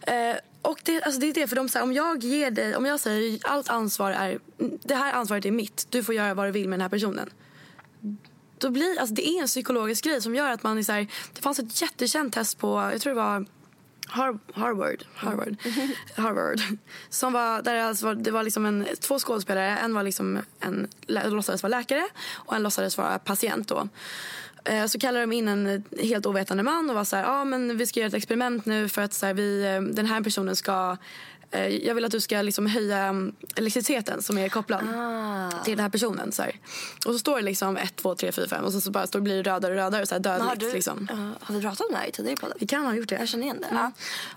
[0.02, 2.86] Eh, och det, alltså det är det, för de säger om jag ger dig, om
[2.86, 4.40] jag säger allt ansvar är,
[4.84, 7.30] det här ansvaret är mitt, du får göra vad du vill med den här personen.
[8.58, 11.08] Då blir, alltså det är en psykologisk grej som gör att man är så här,
[11.34, 13.46] det fanns ett jättekänt test på, jag tror det var
[14.08, 15.56] har, Harvard, Harvard,
[16.16, 16.62] Harvard.
[17.10, 19.78] Som var, där alltså var, det var liksom en, två skådespelare.
[19.78, 23.68] En var liksom en, låtsades vara läkare och en låtsades vara patient.
[23.68, 23.88] Då.
[24.66, 27.78] Eh, så kallade de in en helt ovetande man och var så här, ah, men
[27.78, 30.56] vi ska göra ett experiment nu för att så här, vi, eh, den här personen
[30.56, 30.98] ska
[31.82, 34.80] jag vill att du ska liksom höja mm, elektriciteten som är kopplad
[35.64, 36.32] till den här personen.
[36.32, 36.60] Så här.
[37.06, 39.20] Och så står det liksom 1, 2, 3, 4, 5 och så, så bara står,
[39.20, 40.06] blir det rödare och rödare.
[40.06, 40.50] Så här dödligt.
[40.50, 41.08] har, du, liksom.
[41.12, 42.58] Ja, har vi pratat om det här i tidigare podden?
[42.60, 43.16] Vi kan ha gjort det.
[43.16, 43.68] Jag känner igen det.
[43.68, 43.84] Mm.
[43.84, 43.92] Ja.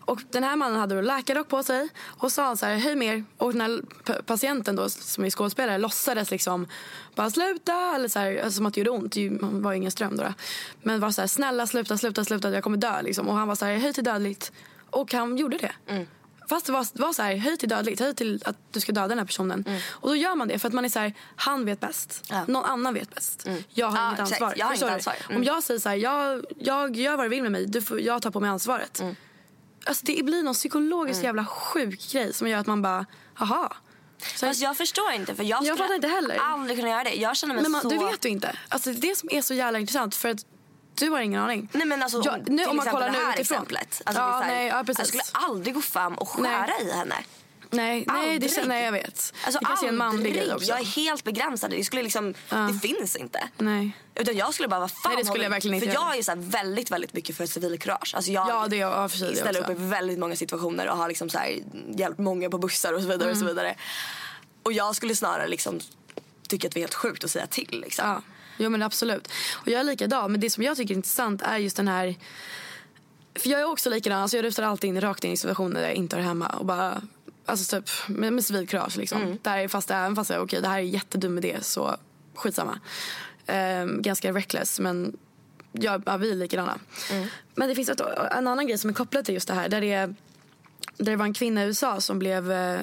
[0.05, 3.25] Och den här mannen hade då läkarrock på sig och sa så här, höj mer.
[3.37, 3.83] Och den här
[4.23, 6.67] patienten då, som är skådespelare låtsades liksom
[7.15, 7.95] bara sluta.
[7.95, 9.13] Eller så här, alltså, som att det gjorde ont.
[9.13, 10.23] Det var ju ingen ström då.
[10.23, 10.35] då.
[10.83, 12.51] Men var så här, snälla sluta, sluta, sluta.
[12.51, 13.29] Jag kommer dö liksom.
[13.29, 14.53] Och han var så här, höj till dödligt.
[14.91, 15.73] Och han gjorde det.
[15.87, 16.07] Mm.
[16.49, 19.09] Fast det var, var så här, höj till dödligt, höj till att du ska döda
[19.09, 19.65] den här personen.
[19.91, 22.25] Och då gör man det för att man är så här, han vet bäst.
[22.31, 22.45] Ja.
[22.49, 23.47] Någon annan vet bäst.
[23.69, 24.55] Jag har Ja, inget ansvar.
[24.57, 25.17] Jag har inget ansvar.
[25.27, 25.37] Mm.
[25.37, 28.01] Om jag säger så här, jag, jag gör vad du vill med mig, du får,
[28.01, 29.01] jag tar på mig ansvaret.
[29.01, 29.17] Mm.
[29.87, 33.07] Alltså det blir någon psykologisk jävla sjuk grej som gör att man bara,
[33.41, 33.77] aha.
[34.37, 36.37] Så Fast jag förstår inte för jag Jag skulle inte heller.
[36.41, 37.15] aldrig kunna göra det.
[37.15, 37.89] Jag känner mig men man, så...
[37.89, 38.57] du vet du inte.
[38.69, 40.45] Alltså det som är så jävla intressant för att
[40.99, 41.69] du har ingen aning.
[41.73, 43.41] Nej men alltså Ja, om, nu, om man kollar nu utifrån.
[43.41, 44.03] exemplet.
[44.05, 44.99] Alltså, Ja, här, nej, ja, precis.
[44.99, 47.15] Jag skulle aldrig gå fram och skära i henne.
[47.71, 49.35] Nej, nej, det, känner- nej jag vet.
[49.45, 50.67] Alltså det kanske är en manlig grej också.
[50.69, 51.71] Jag är helt begränsad.
[51.71, 53.49] Det, skulle liksom, det finns inte.
[53.57, 53.91] Nej.
[54.15, 56.05] Utan jag skulle bara, vad fan Nej, det skulle jag verkligen inte För göra.
[56.09, 58.13] jag är så väldigt, väldigt mycket för civilkurage.
[58.15, 60.89] Alltså jag Ja, det är jag ja, för sig, ställer upp i väldigt många situationer
[60.89, 61.59] och har liksom så här
[61.97, 63.23] hjälpt många på bussar och så vidare.
[63.31, 63.33] Mm.
[63.33, 63.75] Och så vidare.
[64.63, 65.81] Och jag skulle snarare liksom
[66.49, 67.81] tycka att det är helt sjukt att säga till.
[67.87, 68.09] Liksom.
[68.09, 68.23] Ja,
[68.59, 69.29] jo, men absolut.
[69.55, 70.33] Och jag är likadan.
[70.33, 72.15] Men det som jag tycker är intressant är just den här...
[73.35, 74.23] För jag är också likadan.
[74.23, 76.47] Alltså jag rusar alltid in rakt in i situationer där jag inte hör hemma.
[76.47, 77.03] Och bara,
[77.49, 79.23] Alltså typ med, med civilkurage liksom.
[79.23, 79.39] Mm.
[79.43, 81.97] Där, fast även fast jag, okej det här är en jättedum idé så
[82.35, 82.81] skitsamma.
[83.47, 85.17] Ehm, ganska reckless men
[85.73, 86.79] ja, ja, vi är likadana.
[87.13, 87.29] Mm.
[87.55, 88.01] Men det finns ett,
[88.31, 89.69] en annan grej som är kopplad till just det här.
[89.69, 90.07] Där det, är,
[90.97, 92.81] där det var en kvinna i USA som blev eh,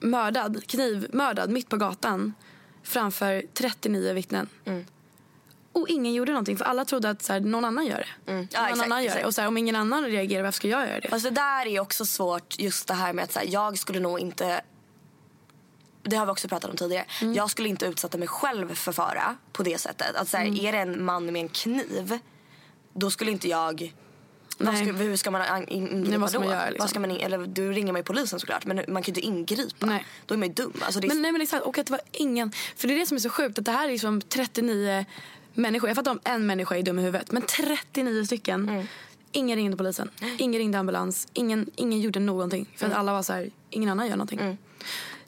[0.00, 2.34] mördad, knivmördad mitt på gatan
[2.82, 4.48] framför 39 vittnen.
[4.64, 4.84] Mm.
[5.76, 8.32] Och ingen gjorde någonting för alla trodde att så här, någon annan gör det.
[8.32, 8.48] Mm.
[8.52, 9.08] Ja, någon exakt, annan gör det.
[9.14, 9.26] exakt.
[9.26, 11.08] Och så här, om ingen annan reagerar varför ska jag göra det?
[11.08, 14.00] Fast det där är också svårt, just det här med att så här, jag skulle
[14.00, 14.60] nog inte
[16.02, 17.04] det har vi också pratat om tidigare.
[17.22, 17.34] Mm.
[17.34, 20.16] Jag skulle inte utsätta mig själv för fara på det sättet.
[20.16, 20.66] Att så Mm.
[20.66, 22.18] Är det en man med en kniv,
[22.92, 23.94] då skulle inte jag...
[24.58, 26.44] Ska, hur ska man an- in- ingripa Nej, vad ska då?
[26.44, 26.82] man göra, liksom?
[26.82, 29.20] vad ska man in, eller, du ringer man ju polisen såklart, men man kan ju
[29.20, 29.86] inte ingripa.
[29.86, 30.06] Nej.
[30.26, 30.72] Då är man ju dum.
[30.80, 32.98] Alltså, det är, Men nej men exakt, och att det var ingen, för det är
[32.98, 35.04] det som är så sjukt att det här är liksom 39
[35.56, 35.88] människor.
[35.90, 38.68] Jag fattar om en människa är dum i huvudet, men 39 stycken.
[38.68, 38.86] Mm.
[39.32, 42.64] Ingen ringde polisen, ingen ringde ambulans, ingen, ingen gjorde någonting.
[42.76, 43.00] För att Mm.
[43.00, 44.58] alla var så här, ingen annan gör någonting.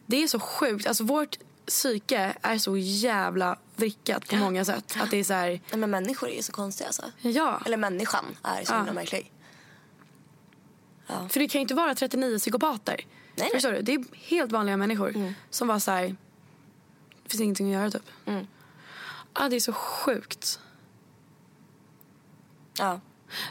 [0.06, 4.96] Det är så sjukt, alltså vårt psyke är så jävla vrickat på många sätt.
[5.00, 7.02] Att det är så här, nej, men människor är ju så konstiga alltså.
[7.20, 7.60] ja.
[7.66, 8.76] Eller människan är så Ja.
[8.76, 9.32] himla märklig.
[11.06, 13.00] För det kan ju inte vara 39 psykopater.
[13.36, 13.50] Nej.
[13.52, 13.82] Förstår du?
[13.82, 16.16] Det är helt vanliga människor som var så här,
[17.22, 18.10] det finns ingenting att göra typ.
[18.26, 18.46] Mm.
[19.32, 20.60] Ah, det är så sjukt.
[22.78, 23.00] Ja.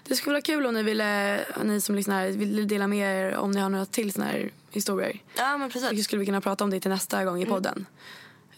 [0.03, 3.51] Det skulle vara kul om ni ville, ni som lyssnar, ville dela med er om
[3.51, 5.23] ni har några till såna här historier.
[5.37, 5.89] ja, men precis.
[5.97, 7.53] Så skulle vi kunna prata om det till nästa gång i Mm.
[7.53, 7.85] podden.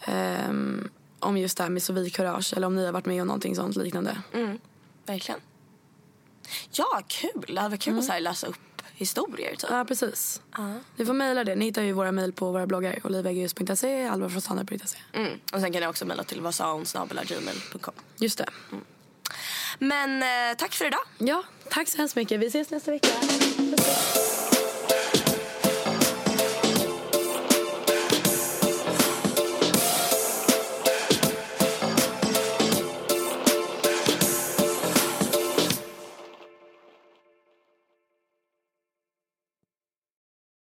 [0.04, 3.56] Ehm, om just det här med civilkurage eller om ni har varit med om någonting
[3.56, 4.18] sånt liknande.
[4.32, 4.58] Mm,
[5.06, 5.40] verkligen.
[6.72, 7.44] Ja, kul.
[7.46, 8.00] Det hade varit kul Mm.
[8.00, 8.56] att så läsa upp
[9.00, 9.50] historier.
[9.56, 9.70] Typ.
[9.70, 10.40] Ja, precis.
[10.56, 10.74] Ja.
[10.96, 11.54] Ni får mejla det.
[11.54, 12.98] Ni hittar ju våra mejl på våra bloggar.
[13.04, 14.98] olivegius.se, alvafrånstandarp.se.
[15.12, 15.40] Mm.
[15.52, 17.94] Och sen kan jag också mejla till vasaonsnabelagmail.com.
[18.16, 18.46] Just det.
[19.78, 21.00] Men eh, tack för idag.
[21.18, 22.40] Ja, tack så hemskt mycket.
[22.40, 23.08] Vi ses nästa vecka.